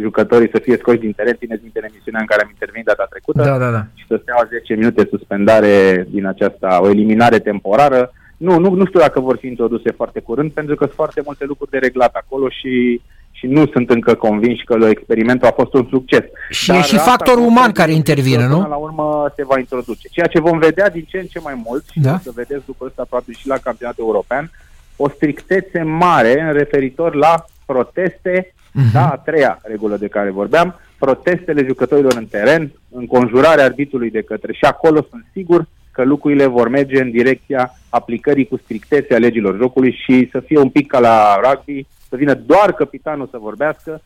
jucătorii 0.00 0.50
să 0.52 0.58
fie 0.62 0.76
scoși 0.76 0.98
din 0.98 1.12
teren, 1.12 1.36
țineți 1.38 1.62
minte 1.62 1.78
în 1.78 1.88
emisiunea 1.90 2.20
în 2.20 2.26
care 2.26 2.42
am 2.42 2.48
intervenit 2.48 2.86
data 2.86 3.06
trecută 3.10 3.42
Da, 3.42 3.58
da, 3.58 3.70
da. 3.70 3.86
și 3.94 4.04
să 4.06 4.18
stea 4.22 4.48
10 4.48 4.74
minute 4.74 5.06
suspendare 5.10 6.06
din 6.10 6.26
aceasta, 6.26 6.78
o 6.82 6.88
eliminare 6.88 7.38
temporară. 7.38 8.12
Nu, 8.36 8.58
nu, 8.58 8.74
nu 8.74 8.86
știu 8.86 9.00
dacă 9.00 9.20
vor 9.20 9.36
fi 9.36 9.46
introduse 9.46 9.90
foarte 9.90 10.20
curând, 10.20 10.50
pentru 10.50 10.74
că 10.74 10.84
sunt 10.84 10.96
foarte 10.96 11.22
multe 11.24 11.44
lucruri 11.44 11.70
de 11.70 11.78
reglat 11.78 12.14
acolo 12.14 12.48
și, 12.48 13.00
și 13.30 13.46
nu 13.46 13.66
sunt 13.66 13.90
încă 13.90 14.14
convinși 14.14 14.64
că 14.64 14.86
experimentul 14.88 15.48
a 15.48 15.58
fost 15.60 15.74
un 15.74 15.86
succes. 15.90 16.24
Și 16.50 16.70
e 16.70 16.74
și 16.74 16.94
asta 16.94 17.10
factorul 17.10 17.40
nu 17.40 17.46
uman 17.46 17.66
înseamnă 17.66 17.72
care 17.72 17.90
că 17.90 17.96
intervine, 17.96 18.46
până 18.46 18.48
nu? 18.48 18.68
la 18.68 18.76
urmă 18.76 19.32
se 19.36 19.44
va 19.44 19.58
introduce. 19.58 20.08
Ceea 20.10 20.26
ce 20.26 20.40
vom 20.40 20.58
vedea 20.58 20.90
din 20.90 21.04
ce 21.08 21.18
în 21.18 21.26
ce 21.26 21.40
mai 21.42 21.62
mult, 21.66 21.84
și 21.92 22.00
Da. 22.00 22.12
o 22.12 22.18
să 22.22 22.30
vedeți 22.34 22.62
lucrul 22.66 22.86
ăsta 22.86 23.04
probabil 23.08 23.34
și 23.38 23.48
la 23.48 23.56
campionatul 23.56 24.04
european, 24.04 24.50
o 24.96 25.08
strictețe 25.08 25.82
mare 25.82 26.40
în 26.40 26.52
referitor 26.52 27.14
la 27.14 27.44
proteste, 27.66 28.54
Mhm. 28.72 28.92
da, 28.92 29.08
a 29.10 29.16
treia 29.16 29.58
regulă 29.62 29.96
de 29.96 30.08
care 30.08 30.30
vorbeam, 30.30 30.80
protestele 30.98 31.64
jucătorilor 31.66 32.12
în 32.16 32.26
teren, 32.26 32.72
înconjurarea 32.90 33.64
arbitrului 33.64 34.10
de 34.10 34.22
către 34.22 34.52
și 34.52 34.64
acolo 34.64 35.06
sunt 35.10 35.24
sigur 35.32 35.66
că 35.90 36.02
lucrurile 36.04 36.46
vor 36.46 36.68
merge 36.68 37.00
în 37.00 37.10
direcția 37.10 37.72
aplicării 37.88 38.46
cu 38.46 38.56
strictețe 38.64 39.14
a 39.14 39.18
legilor 39.18 39.56
jocului 39.56 40.00
și 40.04 40.28
să 40.32 40.40
fie 40.40 40.58
un 40.58 40.68
pic 40.68 40.86
ca 40.86 40.98
la 40.98 41.40
rugby, 41.42 41.86
să 42.08 42.16
vină 42.16 42.34
doar 42.34 42.72
capitanul 42.72 43.28
să 43.30 43.38
vorbească 43.40 44.02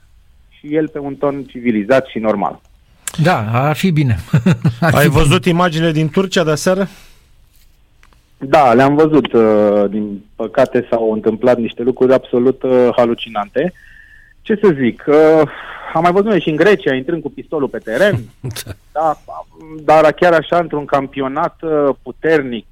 și 0.48 0.74
el 0.74 0.88
pe 0.88 0.98
un 0.98 1.14
ton 1.14 1.42
civilizat 1.42 2.06
și 2.06 2.18
normal. 2.18 2.60
Da, 3.22 3.44
ar 3.68 3.76
fi 3.76 3.90
bine. 3.90 4.18
ar 4.80 4.94
Ai 4.94 5.02
fi 5.02 5.08
văzut 5.08 5.44
imaginile 5.44 5.92
din 5.92 6.08
Turcia 6.08 6.44
de 6.44 6.54
seară? 6.54 6.88
Da, 8.38 8.72
le-am 8.72 8.94
văzut. 8.94 9.32
uh, 9.32 9.90
Din 9.90 10.24
păcate 10.36 10.86
s-au 10.90 11.12
întâmplat 11.12 11.58
niște 11.58 11.82
lucruri 11.82 12.12
absolut 12.12 12.62
uh, 12.62 12.88
halucinante. 12.96 13.72
Ce 14.42 14.58
să 14.62 14.74
zic? 14.80 15.04
uh, 15.06 15.42
Am 15.94 16.02
mai 16.02 16.12
văzut 16.12 16.28
noi 16.28 16.40
și 16.40 16.48
în 16.48 16.56
Grecia, 16.56 16.94
intrând 16.94 17.22
cu 17.22 17.30
pistolul 17.30 17.68
pe 17.68 17.78
teren, 17.78 18.18
da, 18.92 19.16
dar 19.84 20.12
chiar 20.12 20.32
așa 20.32 20.58
într-un 20.58 20.84
campionat 20.84 21.56
uh, 21.62 21.94
puternic 22.02 22.66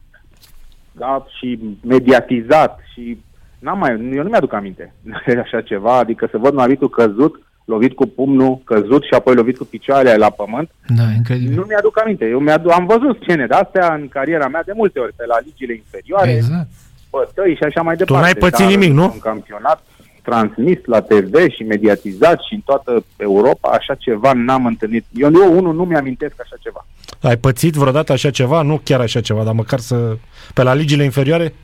da, 0.93 1.27
și 1.39 1.59
mediatizat 1.83 2.79
și 2.93 3.19
n-am 3.59 3.79
mai, 3.79 3.91
eu 3.91 4.23
nu 4.23 4.29
mi-aduc 4.29 4.53
aminte 4.53 4.95
de 5.27 5.39
așa 5.39 5.61
ceva, 5.61 5.99
adică 5.99 6.29
să 6.31 6.39
văd 6.39 6.53
un 6.53 6.59
arbitru 6.59 6.89
căzut, 6.89 7.46
lovit 7.73 7.95
cu 7.95 8.07
pumnul, 8.07 8.61
căzut 8.65 9.03
și 9.05 9.15
apoi 9.15 9.35
lovit 9.35 9.57
cu 9.57 9.65
picioarele 9.65 10.17
la 10.17 10.31
pământ, 10.31 10.71
Da, 10.99 11.03
incredibil. 11.17 11.55
nu 11.57 11.65
mi-aduc 11.69 12.01
aminte. 12.03 12.25
Eu 12.29 12.39
mi-adu- 12.39 12.71
am 12.71 12.87
văzut 12.87 13.19
scene 13.23 13.47
de 13.47 13.55
astea 13.55 13.95
în 13.95 14.09
cariera 14.09 14.49
mea 14.49 14.63
de 14.63 14.73
multe 14.75 14.99
ori, 14.99 15.13
pe 15.17 15.25
la 15.27 15.37
ligile 15.45 15.75
inferioare, 15.75 16.31
Exact. 16.33 16.69
bătăi 17.11 17.55
și 17.55 17.63
așa 17.63 17.83
mai 17.83 17.97
departe. 17.97 18.23
n-ai 18.25 18.35
pățit 18.35 18.59
Dar 18.67 18.69
nimic, 18.75 18.93
nu? 18.93 19.03
Un 19.05 19.19
campionat 19.19 19.83
transmis 20.23 20.79
la 20.85 21.01
TV 21.01 21.35
și 21.51 21.63
mediatizat 21.63 22.41
și 22.49 22.55
în 22.55 22.61
toată 22.65 23.05
Europa, 23.17 23.69
așa 23.69 23.95
ceva 23.95 24.33
n-am 24.33 24.67
întâlnit. 24.67 25.05
Eu, 25.15 25.31
eu 25.35 25.57
unul, 25.59 25.75
nu 25.75 25.85
mi-amintesc 25.85 26.35
așa 26.41 26.57
ceva. 26.63 26.87
Ai 27.23 27.37
pățit 27.37 27.75
vreodată 27.75 28.13
așa 28.13 28.31
ceva? 28.31 28.63
Nu 28.63 28.81
chiar 28.85 29.01
așa 29.01 29.21
ceva, 29.21 29.45
dar 29.45 29.55
măcar 29.55 29.79
să... 29.79 30.17
Pe 30.55 30.63
la 30.63 30.75
ligile 30.75 31.05
inferioare? 31.05 31.55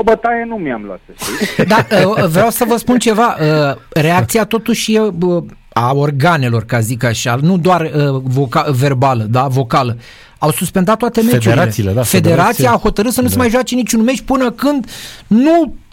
O 0.00 0.02
bătaie 0.02 0.44
nu 0.48 0.54
mi-am 0.56 0.82
luat, 0.84 1.00
să 1.06 1.12
știi. 1.24 1.64
Da, 1.64 1.86
uh, 2.06 2.24
vreau 2.24 2.50
să 2.50 2.64
vă 2.68 2.76
spun 2.76 2.98
ceva. 2.98 3.36
uh, 3.40 3.76
Reacția 3.88 4.44
totuși 4.44 4.94
e 4.94 5.00
uh, 5.00 5.42
a 5.72 5.92
organelor, 5.94 6.64
ca 6.64 6.80
zic 6.80 7.04
așa, 7.04 7.38
nu 7.42 7.56
doar 7.58 7.80
uh, 7.94 8.20
voca- 8.22 8.66
verbală, 8.70 9.22
da, 9.22 9.46
vocală. 9.46 9.96
Au 10.38 10.50
suspendat 10.50 10.96
toate 10.98 11.20
meciurile. 11.20 11.50
Federațiile, 11.50 11.92
da, 11.92 12.02
Federația 12.02 12.42
federația. 12.44 12.70
a 12.72 12.78
hotărât 12.82 13.12
să 13.12 13.20
nu 13.20 13.28
se 13.28 13.36
mai 13.36 13.48
joace 13.50 13.74
niciun 13.74 14.02
meci 14.02 14.20
până 14.20 14.50
când 14.50 14.90
nu 15.26 15.74
s- 15.74 15.87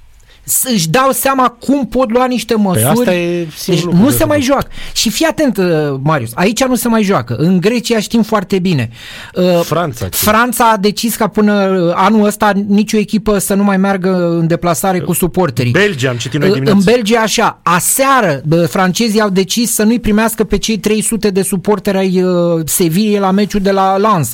își 0.64 0.90
dau 0.90 1.12
seama 1.12 1.50
cum 1.50 1.88
pot 1.88 2.12
lua 2.12 2.26
niște 2.26 2.56
măsuri. 2.56 2.84
asta 2.86 3.14
e 3.14 3.48
singurul 3.56 3.66
deci 3.66 3.84
lucru 3.84 4.00
nu 4.00 4.10
de 4.10 4.16
se 4.16 4.26
mai 4.26 4.42
făcut. 4.42 4.52
joacă. 4.52 4.68
Și 4.94 5.10
fii 5.10 5.26
atent, 5.26 5.58
uh, 5.58 5.66
Marius, 6.02 6.32
aici 6.34 6.64
nu 6.64 6.76
se 6.76 6.88
mai 6.88 7.04
joacă. 7.04 7.36
În 7.36 7.60
Grecia 7.60 8.00
știm 8.00 8.22
foarte 8.24 8.60
bine. 8.60 8.90
Uh, 9.34 9.60
Franța, 9.64 10.08
ce? 10.08 10.16
Franța 10.18 10.70
a 10.72 10.78
decis 10.78 11.16
ca 11.16 11.28
până 11.28 11.54
anul 11.96 12.26
ăsta 12.26 12.52
nicio 12.68 12.98
echipă 12.98 13.38
să 13.38 13.54
nu 13.54 13.64
mai 13.64 13.78
meargă 13.78 14.38
în 14.40 14.48
deplasare 14.48 15.00
cu 15.00 15.14
suporterii. 15.14 15.72
Belgia, 15.72 16.10
am 16.10 16.18
citit 16.18 16.40
noi 16.40 16.48
În 16.48 16.54
dimineața. 16.54 16.92
Belgia 16.92 17.20
așa, 17.20 17.60
aseară 17.64 18.42
bă, 18.46 18.66
francezii 18.66 19.22
au 19.22 19.30
decis 19.30 19.74
să 19.74 19.84
nu-i 19.84 20.00
primească 20.00 20.44
pe 20.44 20.58
cei 20.58 20.78
300 20.78 21.30
de 21.30 21.42
suporteri 21.42 21.98
ai 21.98 22.22
uh, 22.24 22.62
Sevilla 22.66 23.20
la 23.20 23.32
meciul 23.32 23.62
de 23.62 23.72
la 23.72 23.98
Lens. 23.98 24.34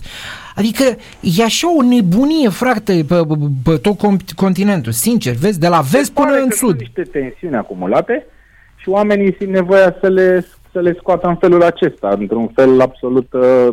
Adică 0.56 0.84
e 1.22 1.44
așa 1.44 1.76
o 1.78 1.82
nebunie, 1.82 2.50
frate, 2.50 3.06
pe, 3.08 3.16
pe, 3.16 3.36
pe 3.64 3.78
tot 3.78 3.96
com- 3.96 4.36
continentul, 4.36 4.92
sincer, 4.92 5.34
vezi, 5.34 5.60
de 5.60 5.68
la 5.68 5.82
vest 5.92 6.12
până 6.12 6.28
Pare 6.28 6.42
în 6.42 6.50
că 6.50 6.56
sud. 6.56 6.70
Sunt 6.70 6.80
niște 6.80 7.02
tensiuni 7.02 7.56
acumulate 7.56 8.26
și 8.76 8.90
oamenii 8.90 9.36
simt 9.40 9.52
nevoia 9.52 9.96
să 10.00 10.08
le, 10.08 10.46
să 10.72 10.80
le 10.80 10.96
scoată 11.00 11.28
în 11.28 11.36
felul 11.36 11.64
acesta, 11.64 12.16
într-un 12.20 12.48
fel 12.48 12.82
absolut 12.82 13.34
uh, 13.34 13.68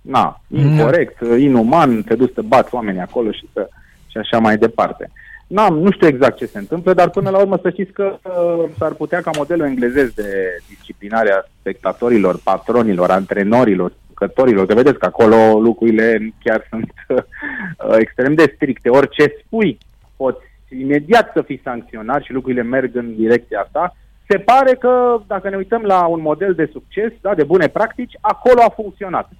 na, 0.00 0.40
incorrect, 0.48 1.20
uh, 1.20 1.40
inuman, 1.40 2.02
te 2.02 2.14
duci 2.14 2.34
să 2.34 2.42
bați 2.42 2.74
oamenii 2.74 3.00
acolo 3.00 3.30
și, 3.30 3.48
să, 3.52 3.68
și 4.06 4.16
așa 4.16 4.38
mai 4.38 4.56
departe. 4.56 5.10
N-am, 5.46 5.78
nu 5.78 5.90
știu 5.90 6.06
exact 6.06 6.36
ce 6.36 6.46
se 6.46 6.58
întâmplă, 6.58 6.94
dar 6.94 7.10
până 7.10 7.30
la 7.30 7.38
urmă 7.38 7.58
să 7.62 7.70
știți 7.70 7.92
că 7.92 8.18
uh, 8.22 8.64
s-ar 8.78 8.92
putea 8.92 9.20
ca 9.20 9.30
modelul 9.36 9.66
englezesc 9.66 10.14
de 10.14 10.58
disciplinare 10.68 11.32
a 11.32 11.44
spectatorilor, 11.60 12.40
patronilor, 12.44 13.10
antrenorilor, 13.10 13.92
jucătorilor, 14.22 14.66
că 14.66 14.74
vedeți 14.74 14.98
că 14.98 15.06
acolo 15.06 15.60
lucrurile 15.60 16.32
chiar 16.44 16.66
sunt 16.70 16.92
uh, 17.08 17.96
extrem 17.98 18.34
de 18.34 18.52
stricte. 18.54 18.88
Orice 18.88 19.34
spui, 19.44 19.78
poți 20.16 20.44
imediat 20.80 21.30
să 21.34 21.42
fii 21.42 21.60
sancționat 21.64 22.22
și 22.22 22.32
lucrurile 22.32 22.62
merg 22.62 22.96
în 22.96 23.14
direcția 23.14 23.60
asta. 23.60 23.96
Se 24.28 24.38
pare 24.38 24.74
că, 24.74 25.20
dacă 25.26 25.48
ne 25.48 25.56
uităm 25.56 25.82
la 25.82 26.06
un 26.06 26.20
model 26.20 26.54
de 26.54 26.68
succes, 26.72 27.12
da, 27.20 27.34
de 27.34 27.44
bune 27.44 27.68
practici, 27.68 28.16
acolo 28.20 28.60
a 28.66 28.70
funcționat. 28.70 29.30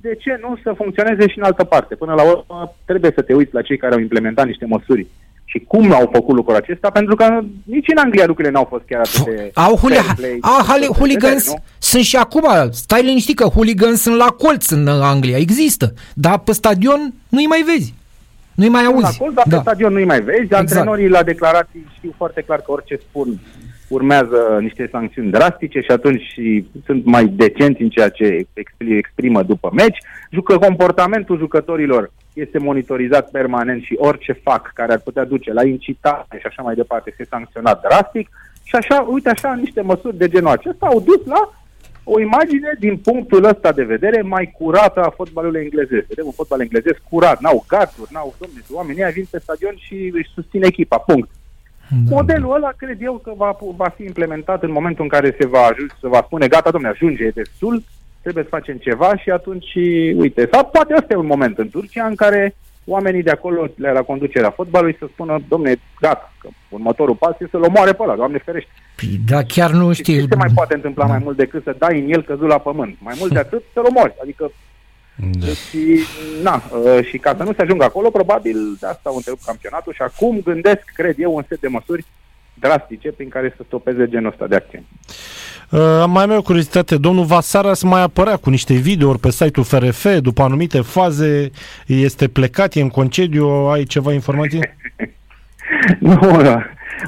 De 0.00 0.14
ce 0.14 0.38
nu 0.40 0.58
să 0.62 0.72
funcționeze 0.72 1.28
și 1.28 1.38
în 1.38 1.44
altă 1.44 1.64
parte? 1.64 1.94
Până 1.94 2.14
la 2.14 2.22
urmă, 2.22 2.74
trebuie 2.84 3.10
să 3.14 3.22
te 3.22 3.34
uiți 3.34 3.54
la 3.54 3.62
cei 3.62 3.76
care 3.76 3.94
au 3.94 4.00
implementat 4.00 4.46
niște 4.46 4.66
măsuri 4.66 5.06
și 5.50 5.58
cum 5.66 5.92
au 5.92 6.10
făcut 6.12 6.34
lucrul 6.34 6.56
acesta, 6.56 6.90
pentru 6.90 7.14
că 7.16 7.38
nici 7.64 7.86
în 7.90 7.96
Anglia 8.04 8.26
lucrurile 8.26 8.52
n-au 8.54 8.66
fost 8.70 8.82
chiar 8.88 9.00
atât 9.00 9.24
de 9.24 9.50
Au, 9.54 9.76
huli- 9.76 9.94
fair 9.94 10.14
play, 10.16 10.38
au 10.40 10.64
hali- 10.66 10.80
de 10.80 10.86
hooligans, 10.98 11.34
vedere, 11.44 11.56
nu? 11.56 11.62
sunt 11.78 12.02
și 12.02 12.16
acum, 12.16 12.46
stai 12.70 13.02
liniștit 13.04 13.36
că 13.36 13.44
hooligans 13.44 14.00
sunt 14.00 14.16
la 14.16 14.26
colț 14.26 14.68
în 14.70 14.86
uh, 14.86 15.00
Anglia, 15.02 15.36
există, 15.36 15.92
dar 16.14 16.38
pe 16.38 16.52
stadion 16.52 17.12
nu-i 17.28 17.46
mai 17.46 17.62
vezi, 17.62 17.94
nu-i 18.54 18.68
mai 18.68 18.82
Sunt 18.82 18.94
auzi. 18.94 19.14
acolo, 19.16 19.32
dar 19.34 19.44
pe 19.48 19.54
Da. 19.54 19.60
stadion 19.60 19.92
nu-i 19.92 20.04
mai 20.04 20.20
vezi. 20.20 20.40
Exact. 20.40 20.60
Antrenorii 20.62 21.08
la 21.08 21.22
declarații 21.22 21.86
știu 21.96 22.14
foarte 22.16 22.42
clar 22.46 22.58
că 22.58 22.70
orice 22.72 22.98
spun 23.08 23.40
urmează 23.88 24.58
niște 24.60 24.88
sancțiuni 24.92 25.30
drastice 25.30 25.80
și 25.80 25.90
atunci 25.90 26.22
și 26.32 26.64
sunt 26.86 27.04
mai 27.04 27.26
decenți 27.26 27.82
în 27.82 27.88
ceea 27.88 28.08
ce 28.08 28.24
expri- 28.52 28.96
exprimă 28.98 29.42
după 29.42 29.70
meci. 29.74 29.98
Jucă 30.30 30.58
comportamentul 30.58 31.38
jucătorilor 31.38 32.12
este 32.38 32.58
monitorizat 32.58 33.30
permanent 33.30 33.82
și 33.82 33.94
orice 33.98 34.32
fac 34.32 34.70
care 34.74 34.92
ar 34.92 34.98
putea 34.98 35.24
duce 35.24 35.52
la 35.52 35.64
incitare 35.66 36.38
și 36.38 36.46
așa 36.46 36.62
mai 36.62 36.74
departe 36.74 37.08
este 37.10 37.24
sancționat 37.30 37.80
drastic. 37.88 38.28
Și 38.62 38.74
așa, 38.74 39.00
uite 39.00 39.28
așa, 39.28 39.54
niște 39.54 39.80
măsuri 39.80 40.16
de 40.16 40.28
genul 40.28 40.50
acesta 40.50 40.86
au 40.86 41.00
dus 41.00 41.24
la 41.24 41.52
o 42.10 42.20
imagine 42.20 42.70
din 42.78 42.96
punctul 42.96 43.44
ăsta 43.44 43.72
de 43.72 43.82
vedere 43.82 44.22
mai 44.22 44.54
curată 44.58 45.00
a 45.00 45.10
fotbalului 45.10 45.60
englezesc. 45.60 46.06
Vedem 46.06 46.26
un 46.26 46.32
fotbal 46.32 46.60
englezesc 46.60 47.00
curat, 47.10 47.40
n-au 47.40 47.64
gaturi, 47.68 48.10
n-au 48.12 48.34
domne, 48.38 48.60
oamenii 48.70 49.02
ăia 49.02 49.10
vin 49.10 49.26
pe 49.30 49.38
stadion 49.38 49.74
și 49.76 50.10
își 50.14 50.30
susțin 50.34 50.62
echipa, 50.62 50.98
punct. 50.98 51.30
Da. 51.90 52.14
Modelul 52.14 52.54
ăla 52.54 52.72
cred 52.76 53.02
eu 53.02 53.14
că 53.14 53.32
va, 53.36 53.56
va 53.76 53.88
fi 53.88 54.04
implementat 54.04 54.62
în 54.62 54.70
momentul 54.70 55.04
în 55.04 55.10
care 55.10 55.36
se 55.38 55.46
va, 55.46 55.62
ajunge, 55.62 55.94
se 56.00 56.08
va 56.08 56.22
spune, 56.24 56.48
gata, 56.48 56.70
domne, 56.70 56.88
ajunge, 56.88 57.24
e 57.24 57.30
destul, 57.30 57.82
trebuie 58.22 58.42
să 58.44 58.48
facem 58.50 58.76
ceva 58.76 59.16
și 59.16 59.30
atunci, 59.30 59.74
uite, 60.16 60.48
sau 60.52 60.64
poate 60.64 60.94
ăsta 60.98 61.12
e 61.12 61.16
un 61.16 61.26
moment 61.26 61.58
în 61.58 61.68
Turcia 61.70 62.04
în 62.06 62.14
care 62.14 62.54
oamenii 62.84 63.22
de 63.22 63.30
acolo, 63.30 63.66
de 63.76 63.88
la 63.88 64.02
conducerea 64.02 64.50
fotbalului, 64.50 64.96
să 64.98 65.06
spună, 65.12 65.42
domne, 65.48 65.76
gata, 66.00 66.32
că 66.40 66.48
următorul 66.68 67.14
pas 67.14 67.30
este 67.32 67.48
să-l 67.50 67.62
omoare 67.62 67.92
pe 67.92 68.02
ăla, 68.02 68.16
doamne 68.16 68.38
ferește. 68.44 68.70
Păi, 68.96 69.20
da, 69.26 69.42
chiar 69.42 69.70
nu 69.70 69.92
Și 69.92 70.02
știu. 70.02 70.14
ce 70.14 70.26
se 70.30 70.36
mai 70.36 70.50
poate 70.54 70.74
întâmpla 70.74 71.04
mai 71.04 71.18
mult 71.22 71.36
decât 71.36 71.62
să 71.62 71.74
dai 71.78 72.00
în 72.00 72.12
el 72.12 72.22
căzut 72.22 72.48
la 72.48 72.58
pământ? 72.58 72.96
Mai 73.00 73.14
mult 73.18 73.32
de 73.32 73.38
atât, 73.38 73.62
să-l 73.72 73.84
omori. 73.88 74.14
Adică 74.22 74.50
Da. 75.40 75.46
și, 75.46 75.98
na, 76.42 76.62
uh, 76.84 77.04
și 77.04 77.18
ca 77.18 77.34
să 77.36 77.42
nu 77.42 77.52
se 77.52 77.62
ajungă 77.62 77.84
acolo, 77.84 78.10
probabil 78.10 78.56
de 78.80 78.86
asta 78.86 79.08
au 79.08 79.16
întrerupt 79.16 79.44
campionatul 79.44 79.92
și 79.92 80.02
acum 80.02 80.40
gândesc, 80.44 80.82
cred 80.94 81.14
eu, 81.18 81.34
un 81.34 81.44
set 81.48 81.60
de 81.60 81.68
măsuri 81.68 82.04
drastice 82.54 83.12
prin 83.12 83.28
care 83.28 83.54
să 83.56 83.62
stopeze 83.66 84.08
genul 84.08 84.30
ăsta 84.30 84.46
de 84.46 84.54
acțiuni. 84.54 84.86
Uh, 85.72 86.04
mai 86.06 86.22
am 86.22 86.30
eu 86.30 86.38
o 86.38 86.42
curiozitate, 86.42 86.96
domnul 86.96 87.24
Vasaras 87.24 87.82
mai 87.82 88.02
apărea 88.02 88.36
cu 88.36 88.50
niște 88.50 88.74
videouri 88.74 89.18
pe 89.18 89.30
site-ul 89.30 89.66
FRF, 89.66 90.18
după 90.20 90.42
anumite 90.42 90.80
faze, 90.80 91.50
este 91.86 92.28
plecat, 92.28 92.74
e 92.74 92.80
în 92.80 92.88
concediu, 92.88 93.46
ai 93.46 93.84
ceva 93.84 94.12
informații? 94.12 94.60
nu, 95.98 96.18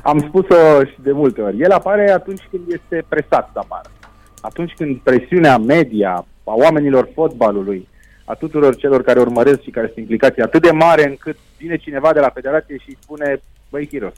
am 0.02 0.18
spus-o 0.18 0.84
și 0.84 0.96
de 1.02 1.12
multe 1.12 1.40
ori. 1.40 1.60
El 1.60 1.70
apare 1.70 2.10
atunci 2.10 2.42
când 2.50 2.62
este 2.68 3.04
presat 3.08 3.50
să 3.52 3.58
apară. 3.58 3.90
Atunci 4.40 4.72
când 4.76 4.96
presiunea 4.96 5.58
media 5.58 6.26
a 6.44 6.54
oamenilor 6.54 7.08
fotbalului, 7.14 7.88
a 8.24 8.34
tuturor 8.34 8.76
celor 8.76 9.02
care 9.02 9.20
urmăresc 9.20 9.62
și 9.62 9.70
care 9.70 9.86
sunt 9.86 9.98
implicați, 9.98 10.40
e 10.40 10.42
atât 10.42 10.62
de 10.62 10.70
mare 10.70 11.08
încât 11.08 11.36
vine 11.58 11.76
cineva 11.76 12.12
de 12.12 12.20
la 12.20 12.30
federație 12.34 12.76
și 12.76 12.88
îi 12.88 12.98
spune, 13.00 13.40
băi, 13.70 13.86
Chiros, 13.86 14.14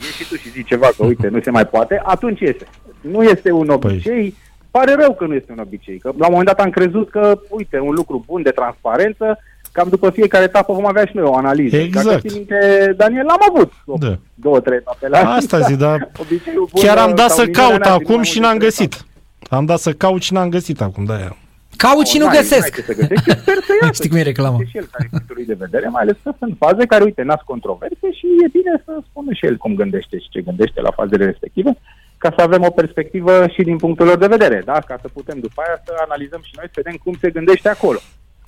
ieși 0.00 0.22
și 0.22 0.28
tu 0.28 0.36
și 0.36 0.50
zici 0.50 0.66
ceva, 0.66 0.86
că 0.96 1.04
uite, 1.04 1.28
nu 1.28 1.40
se 1.40 1.50
mai 1.50 1.66
poate, 1.66 2.00
atunci 2.04 2.40
iese. 2.40 2.66
Nu 3.00 3.22
este 3.22 3.52
un 3.52 3.68
obicei, 3.68 4.34
pare 4.70 4.94
rău 4.94 5.14
că 5.14 5.26
nu 5.26 5.34
este 5.34 5.52
un 5.52 5.58
obicei, 5.58 5.98
că 5.98 6.08
la 6.18 6.26
un 6.26 6.30
moment 6.30 6.46
dat 6.46 6.60
am 6.60 6.70
crezut 6.70 7.10
că, 7.10 7.40
uite, 7.48 7.78
un 7.78 7.94
lucru 7.94 8.24
bun 8.26 8.42
de 8.42 8.50
transparență, 8.50 9.38
cam 9.72 9.88
după 9.88 10.10
fiecare 10.10 10.44
etapă 10.44 10.72
vom 10.72 10.86
avea 10.86 11.04
și 11.04 11.16
noi 11.16 11.24
o 11.24 11.34
analiză. 11.36 11.76
Exact. 11.76 12.06
Dacă 12.06 12.18
ții 12.20 12.36
minte, 12.36 12.94
Daniel, 12.96 13.24
l-am 13.24 13.40
avut 13.50 13.72
o, 13.86 13.96
Da. 13.98 14.18
două, 14.34 14.60
trei 14.60 14.76
etape 14.76 15.08
la 15.08 15.18
Asta 15.18 15.60
zi, 15.60 15.76
dar 15.76 16.10
Obiceiul 16.22 16.68
bun, 16.72 16.82
chiar 16.82 16.98
am 16.98 17.14
dat 17.14 17.28
sau 17.28 17.36
să 17.36 17.44
minunea 17.44 17.66
caut 17.68 17.78
n-ar 17.78 17.96
fi 17.96 18.02
acum 18.02 18.14
mai 18.14 18.24
și 18.24 18.38
mult 18.38 18.50
n-am 18.50 18.58
de 18.58 18.66
trei 18.66 18.86
găsit. 18.86 19.04
Am 19.48 19.64
dat 19.64 19.78
să 19.78 19.92
caut 19.92 20.22
și 20.22 20.32
n-am 20.32 20.48
găsit 20.48 20.80
acum, 20.80 21.04
da 21.04 21.14
aia. 21.14 21.36
Caut 21.84 22.06
și 22.06 22.18
nu 22.18 22.24
n-ai- 22.26 22.36
găsesc. 22.36 22.70
n-ai 22.76 22.78
ce 22.78 22.92
să 22.92 22.94
găsești. 23.00 23.28
Eu 23.30 23.36
Sper 23.44 23.58
să 23.66 23.72
iasă. 23.82 23.92
Știi 23.98 24.08
cum 24.10 24.18
e 24.18 24.22
reclama? 24.32 24.58
Și 24.70 24.76
el 24.80 24.86
care 24.92 25.06
punctul 25.10 25.34
lui 25.38 25.46
de 25.52 25.56
vedere, 25.64 25.86
mai 25.88 26.02
ales 26.02 26.16
că 26.22 26.30
sunt 26.38 26.54
faze 26.64 26.82
care, 26.92 27.04
uite, 27.04 27.22
nasc 27.22 27.44
controverse 27.52 28.06
și 28.18 28.26
e 28.44 28.48
bine 28.58 28.72
să 28.84 28.92
spună 29.08 29.30
și 29.32 29.46
el 29.46 29.56
cum 29.56 29.74
gândește 29.74 30.18
și 30.18 30.28
ce 30.30 30.40
gândește 30.48 30.80
la 30.80 30.90
fazele 30.90 31.24
respective, 31.24 31.70
ca 32.18 32.32
să 32.36 32.42
avem 32.42 32.62
o 32.62 32.70
perspectivă 32.80 33.46
și 33.54 33.62
din 33.62 33.76
punctul 33.76 34.06
lor 34.06 34.18
de 34.18 34.26
vedere, 34.36 34.62
da? 34.64 34.78
Ca 34.90 34.96
să 35.02 35.08
putem 35.18 35.38
după 35.40 35.62
aia 35.66 35.76
să 35.84 35.92
analizăm 36.06 36.40
și 36.48 36.52
noi, 36.56 36.66
să 36.66 36.80
vedem 36.82 36.96
cum 37.04 37.14
se 37.20 37.30
gândește 37.30 37.68
acolo. 37.68 37.98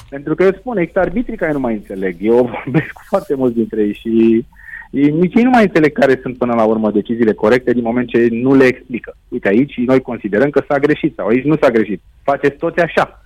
Pentru 0.09 0.35
că 0.35 0.43
eu 0.43 0.53
spun, 0.53 0.77
există 0.77 1.01
arbitrii 1.01 1.37
care 1.37 1.53
nu 1.53 1.59
mai 1.61 1.73
înțeleg. 1.75 2.17
Eu 2.21 2.37
vorbesc 2.65 2.93
cu 2.93 3.03
foarte 3.13 3.35
mulți 3.35 3.55
dintre 3.55 3.81
ei 3.83 3.95
și 3.95 4.09
ei, 4.09 4.47
nici 4.93 5.35
ei 5.35 5.43
nu 5.43 5.51
mai 5.51 5.63
înțeleg 5.63 5.93
care 5.93 6.19
sunt 6.23 6.39
până 6.39 6.55
la 6.55 6.65
urmă 6.65 6.91
deciziile 6.91 7.33
corecte 7.33 7.73
din 7.73 7.83
moment 7.83 8.09
ce 8.09 8.29
nu 8.31 8.55
le 8.55 8.65
explică. 8.65 9.17
Uite, 9.29 9.49
aici 9.49 9.77
noi 9.77 10.01
considerăm 10.01 10.51
că 10.51 10.65
s-a 10.69 10.79
greșit 10.79 11.15
sau 11.15 11.27
aici 11.27 11.45
nu 11.45 11.57
s-a 11.61 11.71
greșit. 11.71 12.01
Faceți 12.23 12.57
toți 12.57 12.81
așa. 12.81 13.25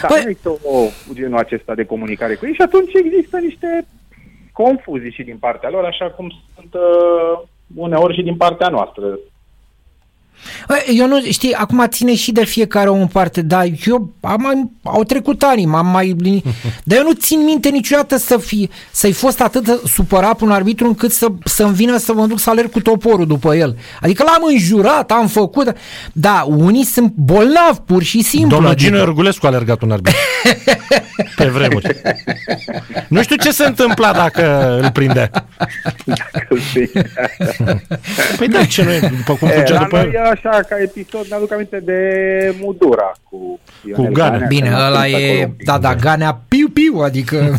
Dar 0.00 0.10
Păi- 0.10 0.22
nu 0.22 0.28
există 0.28 0.48
o, 0.48 0.78
genul 1.12 1.38
acesta 1.38 1.74
de 1.74 1.84
comunicare 1.84 2.34
cu 2.34 2.46
ei 2.46 2.54
și 2.54 2.62
atunci 2.62 2.94
există 2.94 3.38
niște 3.38 3.86
confuzii 4.52 5.10
și 5.10 5.22
din 5.22 5.36
partea 5.36 5.70
lor, 5.70 5.84
așa 5.84 6.10
cum 6.10 6.32
sunt 6.54 6.74
uh, 6.74 7.42
uneori 7.74 8.14
și 8.14 8.22
din 8.22 8.36
partea 8.36 8.68
noastră. 8.68 9.18
Bă, 10.68 10.74
Eu 10.94 11.06
nu, 11.06 11.20
știi, 11.30 11.52
acum 11.54 11.86
ține 11.88 12.14
și 12.14 12.32
de 12.32 12.44
fiecare 12.44 12.88
om 12.88 13.00
în 13.00 13.06
parte, 13.06 13.42
dar 13.42 13.66
eu 13.86 14.12
am 14.20 14.40
mai, 14.40 14.70
au 14.82 15.04
trecut 15.04 15.42
ani, 15.42 15.64
m-am 15.64 15.86
mai 15.86 16.16
lini- 16.22 16.42
dar 16.84 16.98
eu 16.98 17.04
nu 17.04 17.12
țin 17.12 17.44
minte 17.44 17.68
niciodată 17.68 18.16
să 18.16 18.36
fi, 18.38 18.70
să-i 18.90 19.12
fost 19.12 19.40
atât 19.40 19.64
de 19.64 19.80
supărat 19.86 20.36
pe 20.36 20.44
un 20.44 20.50
arbitru 20.50 20.86
încât 20.86 21.12
să, 21.12 21.26
să-mi 21.44 21.74
vină 21.74 21.96
să 21.96 22.12
mă 22.14 22.26
duc 22.26 22.38
să 22.38 22.50
alerg 22.50 22.70
cu 22.70 22.80
toporul 22.80 23.26
după 23.26 23.54
el. 23.54 23.76
Adică 24.00 24.22
l-am 24.22 24.42
înjurat, 24.52 25.10
am 25.10 25.26
făcut, 25.26 25.72
dar 26.12 26.44
unii 26.46 26.84
sunt 26.84 27.12
bolnavi, 27.16 27.78
pur 27.86 28.02
și 28.02 28.22
simplu. 28.22 28.48
Domnul 28.50 28.70
adică- 28.70 28.84
Gino 28.88 28.98
Iorgulescu 28.98 29.46
a 29.46 29.48
alergat 29.48 29.82
un 29.82 29.90
arbitru. 29.90 30.18
Pe 31.36 31.44
vremuri. 31.44 32.00
Nu 33.08 33.22
știu 33.22 33.36
ce 33.36 33.50
se 33.50 33.64
întâmpla 33.66 34.12
dacă 34.12 34.78
îl 34.82 34.90
prindea. 34.90 35.30
Dacă 36.04 36.54
știi. 36.68 36.90
Păi 38.36 38.48
da, 38.48 38.64
ce 38.64 38.82
nu 38.82 38.90
e, 38.92 39.12
după 39.16 39.34
cum 39.34 39.48
E, 39.48 39.50
făcea 39.52 39.74
la 39.74 39.80
după 39.80 39.96
noi, 39.96 40.10
el. 40.14 40.21
Așa, 40.30 40.60
ca 40.68 40.76
episod, 40.80 41.26
ne-aduc 41.28 41.52
aminte 41.52 41.80
de 41.80 41.98
Mudura 42.60 43.12
cu 43.30 43.58
Ionel 43.88 44.12
Ganea. 44.12 44.30
Ganea, 44.30 44.46
Bine, 44.46 44.68
care 44.68 44.82
a 44.82 44.86
ăla 44.86 45.00
prins 45.00 45.14
acolo 45.14 45.32
e, 45.38 45.44
un 45.44 45.50
pic. 45.50 45.66
da, 45.66 45.78
da, 45.78 45.94
Ganea 45.94 46.40
piu-piu, 46.48 46.98
adică... 47.02 47.36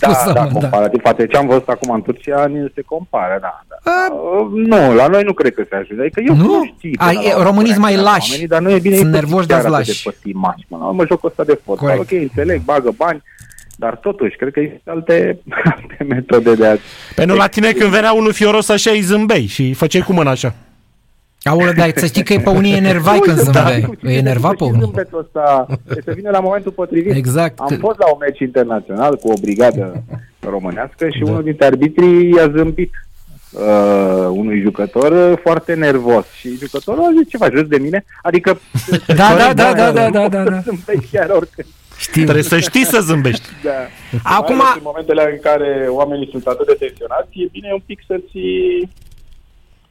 Da, 0.00 0.12
Scuză-mă, 0.12 0.32
da, 0.32 0.46
comparativ 0.46 1.00
față 1.00 1.16
de 1.18 1.26
ce 1.26 1.36
am 1.36 1.46
văzut 1.46 1.68
acum 1.68 1.90
în 1.94 2.02
Turcia, 2.02 2.46
nu 2.46 2.68
se 2.74 2.82
compară, 2.82 3.38
da. 3.40 3.64
da. 3.68 3.90
A, 3.90 4.12
Uh, 4.12 4.46
nu, 4.66 4.94
la 4.94 5.06
noi 5.06 5.22
nu 5.22 5.32
cred 5.32 5.54
că 5.54 5.64
se 5.68 5.74
ajunge. 5.76 6.02
Adică 6.02 6.20
eu 6.26 6.34
Nu? 6.34 6.44
nu 6.44 6.72
știu. 6.76 6.90
A, 6.98 7.10
e, 7.12 7.42
românii 7.42 7.70
sunt 7.72 7.82
mai 7.82 7.96
lași. 7.96 8.46
Dar 8.46 8.60
nu 8.60 8.70
e 8.70 8.78
bine 8.78 8.96
Sunt 8.96 9.06
să 9.12 9.14
nervoși, 9.14 9.46
fii 9.46 9.54
chiar 9.54 9.62
dar 9.62 9.72
atât 9.72 9.86
lași. 9.86 10.02
de 10.04 10.10
pătimași. 10.10 10.64
Până 10.68 10.80
la 10.82 10.86
urmă, 10.88 11.04
jocul 11.06 11.28
ăsta 11.28 11.44
de 11.44 11.58
fotbal, 11.64 11.96
Corect. 11.96 12.12
ok, 12.12 12.20
înțeleg, 12.20 12.60
bagă 12.64 12.90
bani, 12.96 13.22
dar 13.76 13.96
totuși, 13.96 14.36
cred 14.36 14.52
că 14.52 14.60
există 14.60 14.90
alte, 14.90 15.38
alte 15.74 16.04
metode 16.08 16.54
de 16.54 16.66
a... 16.66 16.76
Pe 17.14 17.24
nu 17.24 17.34
la 17.34 17.46
tine 17.46 17.72
când 17.72 17.90
venea 17.90 18.12
unul 18.12 18.32
fioros 18.32 18.68
așa 18.68 18.90
îi 18.90 19.00
zâmbei 19.00 19.46
și 19.46 19.62
îi 19.62 19.72
făceai 19.72 20.02
cu 20.02 20.12
mâna 20.12 20.30
așa. 20.30 20.54
Aolă, 21.48 21.72
dar 21.76 21.92
să 21.96 22.06
știi 22.06 22.22
că 22.22 22.32
e 22.32 22.38
pe 22.40 22.50
unii 22.50 22.76
enervai 22.76 23.18
când 23.18 23.36
zâmbeai. 23.38 23.98
E 24.02 24.12
enervat 24.16 24.54
pe 24.56 24.64
unii. 24.64 24.80
Zâmbetul 24.80 25.18
ăsta, 25.18 25.66
trebuie 25.84 26.04
să 26.06 26.12
vină 26.14 26.30
la 26.30 26.40
momentul 26.40 26.70
potrivit. 26.72 27.14
Exact. 27.16 27.58
Am 27.58 27.76
fost 27.80 27.98
la 27.98 28.06
un 28.06 28.16
meci 28.20 28.38
internațional 28.38 29.16
cu 29.16 29.28
o 29.30 29.34
brigadă 29.40 30.02
românească 30.40 31.08
și 31.08 31.22
unul 31.22 31.42
dintre 31.42 31.64
arbitrii 31.66 32.30
i-a 32.34 32.48
zâmbit 32.56 32.90
uh, 33.52 34.26
unui 34.30 34.60
jucător 34.60 35.30
uh, 35.30 35.38
foarte 35.42 35.74
nervos 35.74 36.26
și 36.38 36.56
jucătorul 36.58 37.02
a 37.04 37.10
zis 37.18 37.28
ce 37.28 37.36
faci, 37.36 37.52
râzi 37.52 37.68
de 37.68 37.78
mine? 37.78 38.04
Adică 38.22 38.60
Da, 39.06 39.14
da, 39.36 39.52
da, 39.54 39.72
da, 39.72 39.90
da, 39.92 40.10
da, 40.10 40.28
da, 40.28 40.42
da. 40.42 40.58
zâmbești 40.68 41.10
chiar 41.16 41.30
oricând. 41.30 41.68
Știu. 41.98 42.22
Trebuie 42.22 42.42
să 42.44 42.58
știi 42.58 42.84
să 42.84 43.00
zâmbești. 43.00 43.48
Da. 43.62 43.70
Acum- 44.22 44.56
Mai 44.56 44.66
ales 44.66 44.76
în 44.76 44.88
momentele 44.90 45.22
în 45.32 45.38
care 45.48 45.86
oamenii 45.88 46.28
sunt 46.30 46.46
atât 46.46 46.66
de 46.66 46.76
tensionați, 46.78 47.28
e 47.32 47.48
bine 47.52 47.70
un 47.72 47.82
pic 47.86 48.00
să-ți 48.06 48.38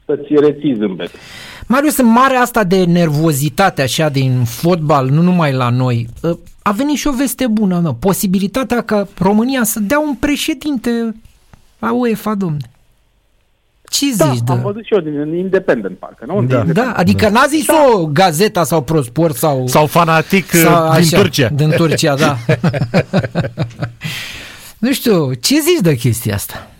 să-ți 0.08 0.34
reții 0.40 0.74
zâmbetul. 0.74 1.18
Marius, 1.66 1.96
în 1.96 2.06
marea 2.06 2.40
asta 2.40 2.64
de 2.64 2.84
nervozitate 2.84 3.82
așa 3.82 4.08
din 4.08 4.44
fotbal, 4.44 5.08
nu 5.08 5.22
numai 5.22 5.52
la 5.52 5.70
noi, 5.70 6.06
ă, 6.24 6.38
a 6.62 6.72
venit 6.72 6.96
și 6.96 7.06
o 7.06 7.12
veste 7.12 7.46
bună, 7.46 7.78
mă. 7.78 7.94
posibilitatea 7.94 8.82
ca 8.82 9.08
România 9.18 9.64
să 9.64 9.80
dea 9.80 9.98
un 9.98 10.14
președinte 10.14 11.14
a 11.78 11.92
UEFA, 11.92 12.34
domne. 12.34 12.70
Ce 13.90 14.06
Da, 14.16 14.24
zici, 14.24 14.42
am 14.46 14.56
da? 14.56 14.62
văzut 14.62 14.84
și 14.84 14.94
eu 14.94 15.00
din 15.00 15.20
în 15.20 15.34
Independent, 15.34 15.98
parcă, 15.98 16.24
nu? 16.26 16.42
Da. 16.42 16.62
Da, 16.62 16.92
adică 16.96 17.28
n-a 17.28 17.46
zis-o 17.46 18.06
Gazeta 18.06 18.64
sau 18.64 18.82
Prosport 18.82 19.34
sau... 19.34 19.66
Sau 19.66 19.86
fanatic 19.86 20.50
sau 20.50 20.88
uh, 20.88 20.98
din 20.98 21.18
Turcia. 21.18 21.48
Din 21.48 21.70
Turcia, 21.70 22.16
da. 22.16 22.36
nu 24.84 24.92
știu, 24.92 25.32
ce 25.32 25.54
zici 25.60 25.80
de 25.80 25.94
chestia 25.94 26.34
asta? 26.34 26.70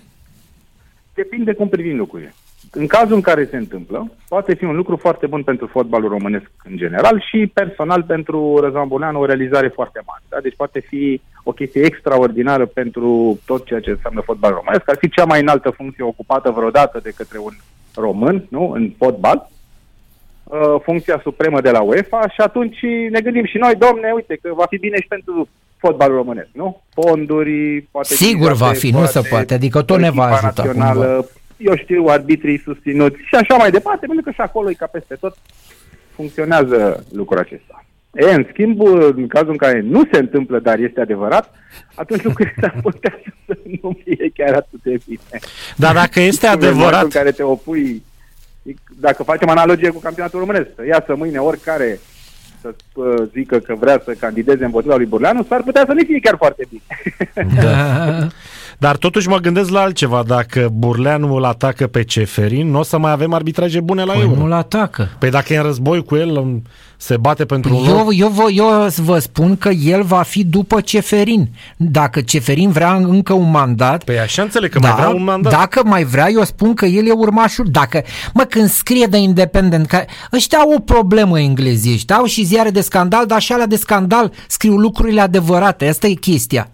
Depinde 1.14 1.52
cum 1.52 1.68
privim 1.68 1.96
lucrurile. 1.96 2.34
În 2.70 2.87
cazul 2.87 3.14
în 3.14 3.20
care 3.20 3.48
se 3.50 3.57
întâmplă, 3.57 4.11
poate 4.28 4.54
fi 4.54 4.64
un 4.64 4.76
lucru 4.76 4.96
foarte 4.96 5.26
bun 5.26 5.42
pentru 5.42 5.66
fotbalul 5.66 6.09
românesc 6.09 6.50
în 6.64 6.76
general 6.76 7.24
și 7.28 7.50
personal 7.54 8.02
pentru 8.02 8.59
Răzvan 8.61 8.88
Buleanu 8.88 9.20
o 9.20 9.24
realizare 9.24 9.68
foarte 9.68 10.02
mare. 10.07 10.22
Da? 10.28 10.40
Deci 10.40 10.57
poate 10.57 10.81
fi 10.81 11.20
o 11.42 11.52
chestie 11.52 11.85
extraordinară 11.85 12.66
pentru 12.66 13.38
tot 13.46 13.64
ceea 13.66 13.81
ce 13.81 13.90
înseamnă 13.90 14.20
fotbal 14.20 14.52
românesc. 14.52 14.90
Ar 14.90 14.96
fi 14.98 15.09
cea 15.09 15.24
mai 15.24 15.40
înaltă 15.40 15.70
funcție 15.70 16.04
ocupată 16.04 16.50
vreodată 16.50 17.00
de 17.02 17.12
către 17.16 17.38
un 17.38 17.52
român 17.94 18.46
nu? 18.48 18.70
în 18.70 18.92
fotbal, 18.98 19.50
uh, 20.44 20.81
funcția 20.83 21.20
supremă 21.22 21.61
de 21.61 21.70
la 21.70 21.81
UEFA 21.81 22.28
și 22.28 22.40
atunci 22.40 22.78
ne 23.11 23.20
gândim 23.20 23.44
și 23.44 23.57
noi, 23.57 23.74
domne, 23.74 24.12
uite 24.14 24.38
că 24.42 24.50
va 24.54 24.66
fi 24.68 24.78
bine 24.78 24.96
și 25.00 25.09
pentru 25.09 25.48
fotbalul 25.76 26.16
românesc, 26.16 26.48
nu? 26.52 26.83
Fonduri, 26.94 27.81
poate... 27.90 28.14
Sigur 28.14 28.52
va 28.52 28.72
fi, 28.72 28.90
nu 28.90 29.04
se 29.04 29.20
poate, 29.31 29.54
adică 29.54 29.83
tot 29.83 29.98
ne 29.98 30.11
va 30.11 30.31
echipa 30.31 30.37
ajuta 30.37 30.62
națională, 30.64 31.04
cumva. 31.04 31.26
Eu 31.58 31.76
știu, 31.76 32.04
arbitrii 32.04 32.58
susținuți 32.58 33.16
și 33.16 33.34
așa 33.34 33.56
mai 33.56 33.70
departe, 33.70 34.06
pentru 34.06 34.24
că 34.24 34.30
și 34.30 34.40
acolo 34.40 34.70
e 34.70 34.74
ca 34.74 34.86
peste 34.86 35.14
tot 35.14 35.36
funcționează 36.14 37.04
lucrul 37.12 37.38
acesta. 37.38 37.84
E, 38.12 38.34
în 38.34 38.46
schimb, 38.50 38.80
în 39.16 39.26
cazul 39.26 39.50
în 39.50 39.56
care 39.56 39.80
nu 39.80 40.02
se 40.12 40.18
întâmplă, 40.18 40.58
dar 40.58 40.78
este 40.78 41.00
adevărat, 41.00 41.54
atunci 41.94 42.22
lucrurile 42.22 42.54
s-ar 42.60 42.78
putea 42.82 43.20
să 43.46 43.58
nu 43.82 43.98
fie 44.04 44.30
chiar 44.34 44.54
atât 44.54 44.82
de 44.82 44.98
bine. 45.06 45.38
Dar 45.76 45.94
dacă 45.94 46.20
este 46.20 46.46
În 46.46 46.52
momentul 46.52 46.78
adevărat, 46.78 47.02
în 47.02 47.10
care 47.10 47.30
te 47.30 47.42
opui, 47.42 48.02
dacă 49.00 49.22
facem 49.22 49.48
analogie 49.48 49.90
cu 49.90 50.00
campionatul 50.00 50.38
românesc, 50.38 50.68
să 50.76 50.86
iasă 50.86 51.14
mâine 51.16 51.38
oricare 51.38 52.00
să 52.60 52.74
uh, 52.94 53.04
zică 53.32 53.58
că 53.58 53.74
vrea 53.80 54.02
să 54.04 54.14
candideze 54.20 54.64
împotriva 54.64 54.96
lui 54.96 55.06
Burleanu, 55.06 55.46
s-ar 55.48 55.62
putea 55.62 55.84
să 55.86 55.92
nu 55.92 56.02
fie 56.06 56.20
chiar 56.22 56.36
foarte 56.36 56.68
bine. 56.70 56.82
Da. 57.62 58.26
Dar 58.78 58.96
totuși 58.96 59.28
mă 59.28 59.36
gândesc 59.36 59.70
la 59.70 59.80
altceva. 59.80 60.22
Dacă 60.26 60.68
Burleanu 60.72 61.34
îl 61.34 61.44
atacă 61.44 61.86
pe 61.86 62.04
Ceferin, 62.04 62.70
nu 62.70 62.78
o 62.78 62.82
să 62.82 62.98
mai 62.98 63.10
avem 63.12 63.32
arbitraje 63.32 63.80
bune 63.80 64.04
la 64.04 64.12
Păi 64.12 64.22
Euro. 64.22 64.40
nu-l 64.40 64.52
atacă. 64.52 65.08
Păi 65.18 65.30
dacă 65.30 65.52
e 65.52 65.56
în 65.56 65.62
război 65.62 66.04
cu 66.04 66.16
el, 66.16 66.36
îm- 66.44 66.62
se 67.00 67.16
bate 67.16 67.44
pentru 67.44 67.76
un 67.76 67.87
loc. 67.87 67.98
Eu, 67.98 68.12
eu, 68.12 68.28
vă, 68.28 68.50
eu 68.50 68.88
vă 68.96 69.18
spun 69.18 69.56
că 69.56 69.68
el 69.68 70.02
va 70.02 70.22
fi 70.22 70.44
după 70.44 70.80
Ceferin. 70.80 71.48
Dacă 71.76 72.20
Ceferin 72.20 72.70
vrea 72.70 72.94
încă 72.94 73.32
un 73.32 73.50
mandat, 73.50 74.04
Păi 74.04 74.18
așa 74.18 74.42
înțeleg 74.42 74.70
că 74.70 74.78
mai 74.78 74.92
vrea 74.92 75.08
un 75.08 75.24
mandat. 75.24 75.52
Dacă 75.52 75.82
mai 75.84 76.04
vrea, 76.04 76.30
eu 76.30 76.44
spun 76.44 76.74
că 76.74 76.87
el 76.87 77.06
e 77.06 77.11
urmașul. 77.11 77.66
Dacă, 77.70 78.02
mă, 78.34 78.42
când 78.42 78.70
scrie 78.70 79.06
de 79.06 79.16
independent, 79.16 79.87
că 79.87 80.04
ăștia 80.32 80.58
au 80.58 80.72
o 80.72 80.80
problemă 80.80 81.40
englezii 81.40 81.92
ăștia, 81.92 82.16
au 82.16 82.24
și 82.24 82.44
ziare 82.44 82.70
de 82.70 82.80
scandal, 82.80 83.26
dar 83.26 83.40
și 83.40 83.52
alea 83.52 83.66
de 83.66 83.76
scandal 83.76 84.32
scriu 84.48 84.76
lucrurile 84.76 85.20
adevărate. 85.20 85.88
Asta 85.88 86.06
e 86.06 86.12
chestia. 86.12 86.70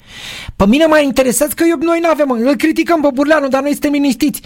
Pe 0.57 0.67
mine 0.67 0.87
mă 0.87 1.01
interesează 1.05 1.53
că 1.57 1.65
eu, 1.69 1.77
noi 1.81 1.99
nu 2.03 2.09
avem, 2.09 2.31
îl 2.31 2.57
criticăm 2.57 3.01
pe 3.01 3.09
Burleanu, 3.15 3.49
dar 3.49 3.63
noi 3.63 3.71
suntem 3.71 3.93
liniștiți. 3.93 4.41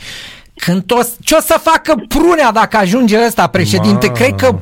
Când 0.55 0.83
toți, 0.83 1.11
ce 1.21 1.35
o 1.35 1.41
să 1.41 1.61
facă 1.63 2.05
Prunea 2.09 2.53
dacă 2.53 2.77
ajunge 2.77 3.17
ăsta 3.27 3.47
președinte? 3.47 4.07
Ma. 4.07 4.13
Cred 4.13 4.35
că 4.35 4.59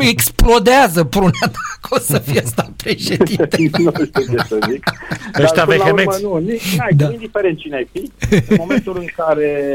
explodează 0.00 1.04
Prunea 1.04 1.30
dacă 1.40 1.88
o 1.90 1.98
să 1.98 2.18
fie 2.18 2.40
ăsta 2.44 2.70
președinte. 2.76 3.56
nu 3.78 3.92
știu 4.04 4.34
ce 4.36 4.44
să 4.48 4.58
zic. 4.70 4.84
Dar, 5.32 5.42
Ăștia 5.42 5.64
până 5.64 5.76
la 5.76 5.84
urmă, 5.84 5.94
vehemenți. 5.94 6.22
Nu, 6.22 6.36
nici, 6.36 6.76
n-ai, 6.76 6.88
Da. 6.96 7.04
da. 7.06 7.12
indiferent 7.12 7.58
cine 7.58 7.76
ai 7.76 7.88
fi, 7.92 8.10
în 8.48 8.56
momentul 8.58 8.96
în 8.98 9.06
care 9.16 9.72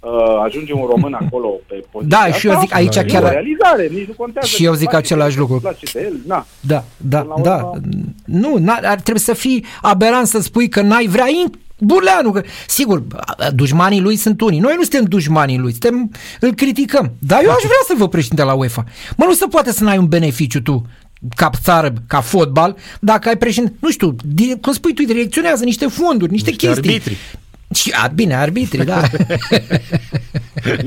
uh, 0.00 0.10
ajunge 0.44 0.72
un 0.72 0.86
român 0.90 1.14
acolo 1.14 1.48
pe 1.66 1.84
poziția 1.90 2.18
Da, 2.26 2.32
și 2.32 2.46
eu 2.46 2.52
asta, 2.52 2.64
zic 2.64 2.74
aici 2.74 2.96
e 2.96 3.04
chiar- 3.04 3.22
o 3.22 3.28
realizare, 3.28 3.88
nici 3.92 4.06
nu 4.06 4.12
contează. 4.16 4.46
Și 4.48 4.64
eu 4.64 4.70
că 4.72 4.76
zic 4.78 4.88
place 4.88 5.04
același 5.04 5.36
de 5.36 5.40
el, 5.42 5.48
lucru. 5.48 5.54
îți 5.68 5.78
Place 5.78 5.98
de 5.98 6.04
el, 6.04 6.20
na. 6.26 6.46
Da, 6.60 6.84
da, 6.96 7.18
Până 7.20 7.34
la 7.36 7.42
da. 7.42 7.56
urmă- 7.64 7.80
Nu, 8.24 8.56
n-ar, 8.58 8.80
ar 8.84 9.00
trebui 9.00 9.20
să 9.20 9.32
fii 9.32 9.64
aberant 9.82 10.26
să 10.26 10.40
spui 10.40 10.68
că 10.68 10.80
n-ai 10.80 11.06
vrea 11.06 11.26
in- 11.26 11.64
Burleanu, 11.78 12.30
că, 12.32 12.42
sigur, 12.66 13.02
dușmanii 13.54 14.00
lui 14.00 14.16
sunt 14.16 14.40
unii. 14.40 14.58
Noi 14.60 14.74
nu 14.76 14.80
suntem 14.82 15.04
dușmanii 15.04 15.58
lui, 15.58 15.70
suntem, 15.70 16.10
îl 16.40 16.54
criticăm. 16.54 17.12
Dar 17.18 17.42
eu 17.42 17.50
aș 17.50 17.56
vrea 17.62 17.82
să 17.86 17.94
vă 17.96 18.08
președinte 18.08 18.42
la 18.42 18.52
UEFA. 18.54 18.84
Mă, 19.16 19.24
nu 19.28 19.32
se 19.34 19.46
poate 19.50 19.72
să 19.72 19.84
n-ai 19.84 19.98
un 19.98 20.06
beneficiu 20.06 20.60
tu 20.60 20.86
ca 21.36 21.50
țară, 21.62 21.92
ca 22.06 22.20
fotbal, 22.20 22.76
dacă 23.00 23.28
ai 23.28 23.36
președinte, 23.36 23.76
nu 23.80 23.90
știu, 23.90 24.16
di- 24.34 24.60
cum 24.60 24.72
spui 24.72 24.94
tu, 24.94 25.02
direcționează 25.04 25.64
niște 25.64 25.86
fonduri, 25.86 26.30
niște, 26.32 26.50
Niște 26.50 26.66
chestii. 26.66 26.90
arbitri. 26.90 27.16
Și, 27.74 27.92
a, 28.04 28.06
bine, 28.14 28.34
arbitri, 28.34 28.84
da. 28.84 29.00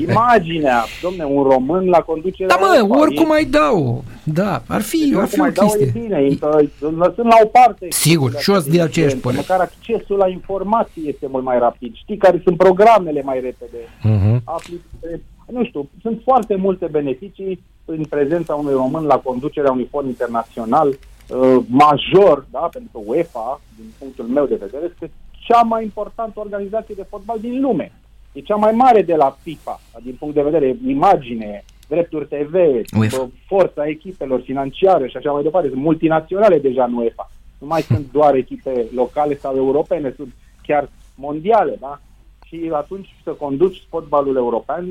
Imaginea, 0.08 0.84
domne, 1.02 1.24
un 1.24 1.42
român 1.42 1.88
la 1.88 2.00
conducerea 2.00 2.56
da, 2.56 2.66
mă, 2.66 2.80
UEFA, 2.82 2.98
oricum 3.00 3.24
e- 3.24 3.28
mai 3.28 3.44
dau. 3.44 4.04
Da, 4.24 4.62
ar 4.66 4.80
fi, 4.80 5.12
ar 5.16 5.22
oricum 5.22 5.26
fi 5.26 5.40
o 5.40 5.42
mai 5.42 5.52
dau, 5.52 5.66
e 5.66 5.78
chestie. 5.78 6.00
bine, 6.00 6.26
însă, 6.26 6.68
lăsând 6.80 7.26
la 7.26 7.36
o 7.42 7.46
parte. 7.46 7.86
Sigur, 7.90 8.34
și 8.38 8.50
eu 8.50 8.60
sunt 8.60 8.74
de 8.74 8.80
aceeași 8.82 9.16
părere. 9.16 9.44
Măcar 9.48 9.60
accesul 9.60 10.16
la 10.16 10.28
informații 10.28 11.08
este 11.08 11.26
mult 11.30 11.44
mai 11.44 11.58
rapid. 11.58 11.94
Știi 11.96 12.16
care 12.16 12.40
sunt 12.44 12.56
programele 12.56 13.22
mai 13.22 13.40
repede. 13.40 13.78
Mhm. 14.02 14.42
afli, 14.44 14.80
e, 15.12 15.20
nu 15.52 15.64
știu, 15.64 15.88
sunt 16.02 16.20
foarte 16.24 16.54
multe 16.54 16.86
beneficii 16.90 17.62
în 17.84 18.04
prezența 18.04 18.54
unui 18.54 18.72
român 18.72 19.04
la 19.04 19.16
conducerea 19.16 19.70
unui 19.70 19.88
fond 19.90 20.06
internațional 20.06 20.88
uh, 20.88 21.56
major, 21.66 22.46
da, 22.50 22.68
pentru 22.72 22.90
că 22.92 23.00
UEFA, 23.04 23.60
din 23.76 23.86
punctul 23.98 24.24
meu 24.24 24.46
de 24.46 24.58
vedere, 24.60 24.84
este 24.92 25.10
cea 25.46 25.62
mai 25.62 25.82
importantă 25.82 26.40
organizație 26.40 26.94
de 26.94 27.06
fotbal 27.08 27.38
din 27.40 27.60
lume. 27.60 27.92
E 28.32 28.40
cea 28.40 28.54
mai 28.56 28.72
mare 28.72 29.02
de 29.02 29.14
la 29.14 29.36
FIFA, 29.42 29.80
din 30.02 30.16
punct 30.18 30.34
de 30.34 30.42
vedere 30.42 30.76
imagine, 30.86 31.64
drepturi 31.88 32.26
TV, 32.26 32.54
UEFA. 32.98 33.16
bă, 33.16 33.28
forța 33.46 33.86
echipelor 33.86 34.40
financiare 34.40 35.08
și 35.08 35.16
așa 35.16 35.30
mai 35.32 35.42
departe. 35.42 35.68
Sunt 35.68 35.80
multinaționale 35.80 36.58
deja 36.58 36.84
în 36.84 36.94
UEFA. 36.94 37.30
Nu 37.58 37.66
mai 37.66 37.82
sunt 37.82 38.12
doar 38.12 38.34
echipe 38.34 38.86
locale 38.94 39.36
sau 39.36 39.56
europene, 39.56 40.12
sunt 40.16 40.32
chiar 40.62 40.88
mondiale, 41.14 41.76
da? 41.80 42.00
Și 42.46 42.70
atunci 42.72 43.08
să 43.24 43.30
conduci 43.30 43.82
fotbalul 43.88 44.36
european, 44.36 44.86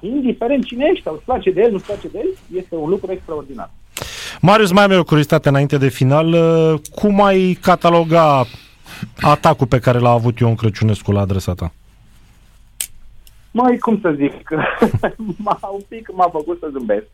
indiferent 0.00 0.64
cine 0.64 0.88
ești, 0.90 1.02
sau 1.02 1.14
îți 1.14 1.24
place 1.24 1.50
de 1.50 1.60
el, 1.60 1.70
nu-ți 1.70 1.84
place 1.84 2.08
de 2.08 2.18
el, 2.18 2.58
este 2.58 2.76
un 2.76 2.88
lucru 2.88 3.12
extraordinar. 3.12 3.70
Marius, 4.40 4.72
mai 4.72 4.84
am 4.84 4.90
eu 4.90 4.98
o 4.98 5.04
curiozitate 5.04 5.48
înainte 5.48 5.78
de 5.78 5.88
final. 5.88 6.32
Uh, 6.32 6.80
Cum 6.94 7.22
ai 7.22 7.58
cataloga 7.60 8.44
atacul 9.20 9.66
pe 9.66 9.78
care 9.78 9.98
l-a 9.98 10.10
avut 10.10 10.38
Ion 10.38 10.54
Crăciunescu 10.54 11.12
la 11.12 11.20
adresa 11.20 11.54
ta? 11.54 11.72
Mai 13.50 13.76
cum 13.76 13.98
să 14.00 14.14
zic, 14.16 14.48
m-a, 15.44 15.58
un 15.72 15.80
pic 15.88 16.08
m-a 16.12 16.28
făcut 16.28 16.58
să 16.58 16.68
zâmbesc. 16.72 17.06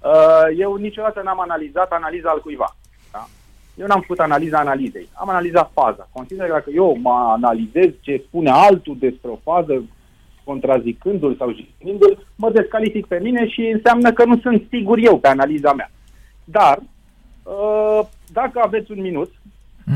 Uh, 0.00 0.58
eu 0.58 0.74
niciodată 0.74 1.20
n-am 1.24 1.40
analizat 1.40 1.90
analiza 1.90 2.30
al 2.30 2.40
cuiva. 2.40 2.76
Da? 3.12 3.28
Eu 3.74 3.86
n-am 3.86 4.00
făcut 4.00 4.18
analiza 4.18 4.58
analizei. 4.58 5.08
Am 5.12 5.28
analizat 5.28 5.70
faza. 5.74 6.08
Consider 6.12 6.46
că 6.46 6.52
dacă 6.52 6.70
eu 6.74 6.98
mă 7.02 7.30
analizez 7.32 7.90
ce 8.00 8.22
spune 8.26 8.50
altul 8.50 8.96
despre 8.98 9.30
o 9.30 9.38
fază, 9.42 9.84
contrazicându-l 10.44 11.36
sau 11.36 11.54
jignindu-l, 11.54 12.26
mă 12.36 12.50
descalific 12.50 13.06
pe 13.06 13.18
mine 13.22 13.48
și 13.48 13.60
înseamnă 13.60 14.12
că 14.12 14.24
nu 14.24 14.38
sunt 14.38 14.62
sigur 14.68 14.98
eu 14.98 15.18
pe 15.18 15.28
analiza 15.28 15.72
mea. 15.72 15.90
Dar, 16.44 16.78
uh, 17.42 18.00
dacă 18.32 18.60
aveți 18.64 18.90
un 18.90 19.00
minut, 19.00 19.32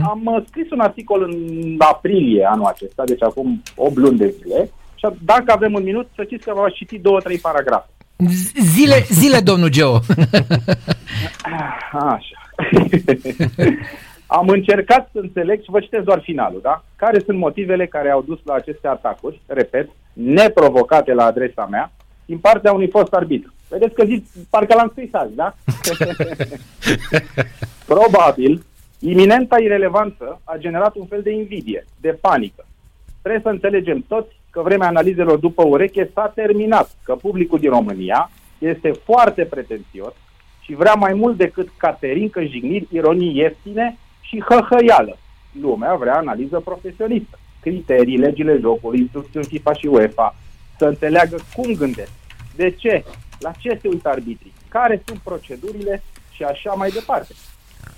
am 0.04 0.22
uh, 0.24 0.42
scris 0.48 0.70
un 0.70 0.80
articol 0.80 1.22
în 1.22 1.74
aprilie 1.78 2.44
anul 2.44 2.64
acesta, 2.64 3.04
deci 3.04 3.22
acum 3.22 3.62
8 3.76 3.96
luni 3.96 4.18
de 4.18 4.34
zile, 4.42 4.70
și 4.94 5.06
dacă 5.24 5.52
avem 5.52 5.72
un 5.72 5.82
minut, 5.82 6.08
să 6.14 6.22
știți 6.22 6.44
că 6.44 6.52
v-aș 6.54 6.72
citi 6.72 6.98
două, 6.98 7.20
trei 7.20 7.38
paragrafe. 7.38 7.88
Z- 8.16 8.52
Zile, 8.60 9.04
zile, 9.10 9.40
domnul 9.40 9.68
Geo. 9.68 9.94
Așa. 11.92 12.38
Am 14.26 14.48
încercat 14.48 15.08
să 15.12 15.18
înțeleg 15.18 15.62
și 15.62 15.70
vă 15.70 15.80
citesc 15.80 16.04
doar 16.04 16.20
finalul, 16.22 16.60
da? 16.62 16.84
Care 16.96 17.22
sunt 17.24 17.38
motivele 17.38 17.86
care 17.86 18.10
au 18.10 18.22
dus 18.22 18.38
la 18.44 18.54
aceste 18.54 18.88
atacuri, 18.88 19.40
repet, 19.46 19.88
neprovocate 20.12 21.12
la 21.12 21.24
adresa 21.24 21.66
mea, 21.70 21.92
din 22.24 22.38
partea 22.38 22.72
unui 22.72 22.88
fost 22.90 23.12
arbitru. 23.12 23.52
Vedeți 23.68 23.94
că 23.94 24.04
zic, 24.04 24.24
parcă 24.50 24.74
l-am 24.74 24.88
scris 24.92 25.08
azi, 25.12 25.34
da? 25.34 25.54
Probabil, 27.92 28.64
iminenta 28.98 29.58
irelevanță 29.58 30.40
a 30.44 30.56
generat 30.56 30.94
un 30.94 31.06
fel 31.06 31.22
de 31.22 31.30
invidie, 31.30 31.86
de 32.00 32.18
panică. 32.20 32.66
Trebuie 33.22 33.42
să 33.44 33.48
înțelegem 33.48 34.04
toți 34.08 34.36
că 34.50 34.62
vremea 34.62 34.88
analizelor 34.88 35.38
după 35.38 35.64
ureche 35.64 36.10
s-a 36.14 36.32
terminat, 36.34 36.90
că 37.02 37.14
publicul 37.14 37.58
din 37.58 37.70
România 37.70 38.30
este 38.58 38.90
foarte 39.04 39.44
pretențios 39.44 40.12
și 40.60 40.74
vrea 40.74 40.94
mai 40.94 41.14
mult 41.14 41.36
decât 41.36 41.68
caterincă, 41.76 42.42
jigniri, 42.42 42.88
ironii 42.90 43.36
ieftine 43.36 43.96
și 44.20 44.44
hăhăială. 44.48 45.16
Lumea 45.60 45.94
vrea 45.94 46.16
analiză 46.16 46.60
profesionistă, 46.60 47.38
criterii, 47.60 48.16
legile 48.18 48.58
jocului, 48.60 49.00
instrucțiuni 49.00 49.46
FIFA 49.46 49.72
și 49.72 49.86
UEFA, 49.86 50.34
să 50.78 50.84
înțeleagă 50.84 51.36
cum 51.54 51.72
gândesc, 51.72 52.12
de 52.56 52.70
ce, 52.70 53.04
la 53.38 53.50
ce 53.58 53.78
se 53.82 53.88
uită 53.88 54.08
arbitrii, 54.08 54.52
care 54.68 55.02
sunt 55.06 55.18
procedurile 55.18 56.02
și 56.32 56.42
așa 56.42 56.72
mai 56.72 56.90
departe. 56.90 57.34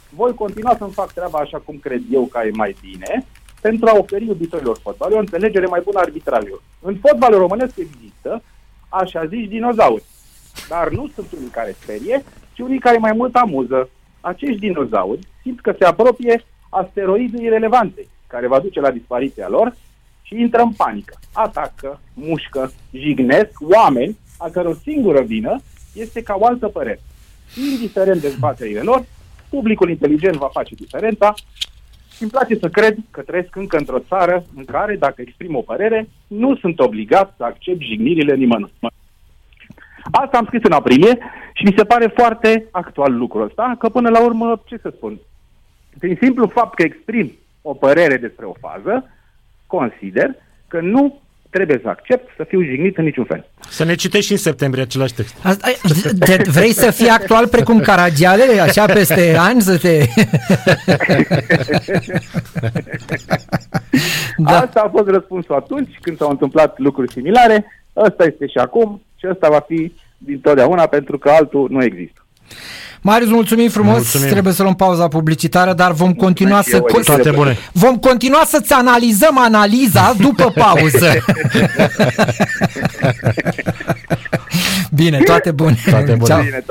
Voi 0.08 0.34
continua 0.34 0.76
să-mi 0.78 0.92
fac 0.92 1.12
treaba 1.12 1.38
așa 1.38 1.58
cum 1.58 1.76
cred 1.76 2.02
eu 2.10 2.24
că 2.24 2.40
e 2.44 2.50
mai 2.52 2.76
bine, 2.80 3.26
pentru 3.60 3.88
a 3.88 3.98
oferi 3.98 4.26
iubitorilor 4.26 4.78
fotbal 4.82 5.12
o 5.12 5.18
înțelegere 5.18 5.66
mai 5.66 5.80
bună 5.84 5.98
a 5.98 6.02
arbitrajului. 6.02 6.60
În 6.80 6.96
fotbalul 6.96 7.38
românesc 7.38 7.76
există 7.76 8.42
așa 8.88 9.26
zici 9.26 9.48
dinozauri, 9.48 10.04
dar 10.68 10.88
nu 10.88 11.10
sunt 11.14 11.32
unii 11.32 11.48
care 11.48 11.76
sperie, 11.80 12.24
ci 12.52 12.58
unii 12.58 12.78
care 12.78 12.98
mai 12.98 13.12
mult 13.12 13.34
amuză. 13.36 13.90
Acești 14.20 14.58
dinozauri 14.58 15.26
simt 15.42 15.60
că 15.60 15.74
se 15.78 15.84
apropie 15.84 16.44
asteroidul 16.68 17.40
irelevanței, 17.40 18.08
care 18.26 18.46
va 18.46 18.58
duce 18.58 18.80
la 18.80 18.90
dispariția 18.90 19.48
lor 19.48 19.76
și 20.22 20.40
intră 20.40 20.60
în 20.60 20.72
panică. 20.72 21.18
Atacă, 21.32 22.00
mușcă, 22.14 22.72
jignesc 22.92 23.50
oameni 23.60 24.18
a 24.38 24.48
căror 24.48 24.78
singură 24.82 25.20
vină 25.20 25.60
este 25.92 26.22
ca 26.22 26.36
o 26.38 26.44
altă 26.44 26.68
părere. 26.68 27.00
Indiferent 27.72 28.20
de 28.20 28.28
dezbaterile 28.28 28.80
lor, 28.80 29.04
publicul 29.50 29.90
inteligent 29.90 30.34
va 30.34 30.48
face 30.52 30.74
diferența 30.74 31.34
și 32.14 32.22
îmi 32.22 32.30
place 32.30 32.54
să 32.54 32.68
cred 32.68 32.96
că 33.10 33.20
trăiesc 33.20 33.56
încă 33.56 33.76
într-o 33.76 33.98
țară 33.98 34.44
în 34.56 34.64
care, 34.64 34.96
dacă 34.96 35.20
exprim 35.20 35.56
o 35.56 35.60
părere, 35.60 36.08
nu 36.26 36.56
sunt 36.56 36.80
obligat 36.80 37.34
să 37.36 37.44
accept 37.44 37.80
jignirile 37.80 38.34
nimănui. 38.34 38.72
Asta 40.10 40.38
am 40.38 40.44
scris 40.44 40.62
în 40.64 40.72
aprilie 40.72 41.18
și 41.52 41.64
mi 41.64 41.74
se 41.76 41.84
pare 41.84 42.12
foarte 42.16 42.68
actual 42.70 43.16
lucrul 43.16 43.42
ăsta, 43.42 43.76
că 43.78 43.88
până 43.88 44.08
la 44.08 44.24
urmă, 44.24 44.62
ce 44.66 44.76
să 44.76 44.92
spun, 44.96 45.18
prin 45.98 46.18
simplu 46.20 46.46
fapt 46.46 46.74
că 46.74 46.82
exprim 46.82 47.32
o 47.62 47.74
părere 47.74 48.16
despre 48.16 48.44
o 48.44 48.52
fază, 48.60 49.10
consider 49.66 50.34
că 50.68 50.80
nu 50.80 51.20
trebuie 51.50 51.80
să 51.82 51.88
accept 51.88 52.28
să 52.36 52.44
fiu 52.48 52.62
jignit 52.62 52.96
în 52.96 53.04
niciun 53.04 53.24
fel. 53.24 53.46
Să 53.68 53.84
ne 53.84 53.94
citești 53.94 54.26
și 54.26 54.32
în 54.32 54.38
septembrie 54.38 54.82
același 54.82 55.14
text. 55.14 55.36
Asta, 55.42 55.68
de, 56.12 56.42
vrei 56.50 56.72
să 56.72 56.90
fii 56.90 57.08
actual 57.08 57.48
precum 57.48 57.80
Caragiale, 57.80 58.60
așa 58.60 58.84
peste 58.84 59.36
ani 59.38 59.60
să 59.60 59.78
te... 59.78 59.98
da. 64.36 64.58
Asta 64.60 64.80
a 64.80 64.88
fost 64.88 65.08
răspunsul 65.08 65.54
atunci 65.54 65.98
când 66.00 66.16
s-au 66.16 66.30
întâmplat 66.30 66.78
lucruri 66.78 67.12
similare, 67.12 67.64
ăsta 67.96 68.24
este 68.24 68.46
și 68.46 68.58
acum 68.58 69.02
și 69.16 69.26
ăsta 69.30 69.48
va 69.48 69.64
fi 69.66 69.92
din 70.18 70.40
totdeauna 70.40 70.86
pentru 70.86 71.18
că 71.18 71.30
altul 71.30 71.68
nu 71.70 71.84
există. 71.84 72.22
Marius, 73.08 73.30
mulțumim 73.30 73.68
frumos, 73.68 73.94
Mulțumim. 73.94 74.28
trebuie 74.28 74.52
să 74.52 74.62
luăm 74.62 74.74
pauza 74.74 75.08
publicitară, 75.08 75.72
dar 75.72 75.92
vom 75.92 76.12
continua 76.14 76.62
și 76.62 76.68
să... 76.68 76.76
eu, 76.76 76.86
co- 77.00 77.04
Toate 77.04 77.30
bune. 77.30 77.56
Vom 77.72 77.96
continua 77.96 78.42
să-ți 78.46 78.72
analizăm 78.72 79.38
analiza 79.38 80.14
după 80.18 80.52
pauză. 80.64 81.12
Bine, 84.90 85.18
toate 85.18 85.50
bune. 85.50 85.78
Toate 85.90 86.12
bune. 86.14 86.24
Ceau. 86.26 86.40
Bine, 86.42 86.62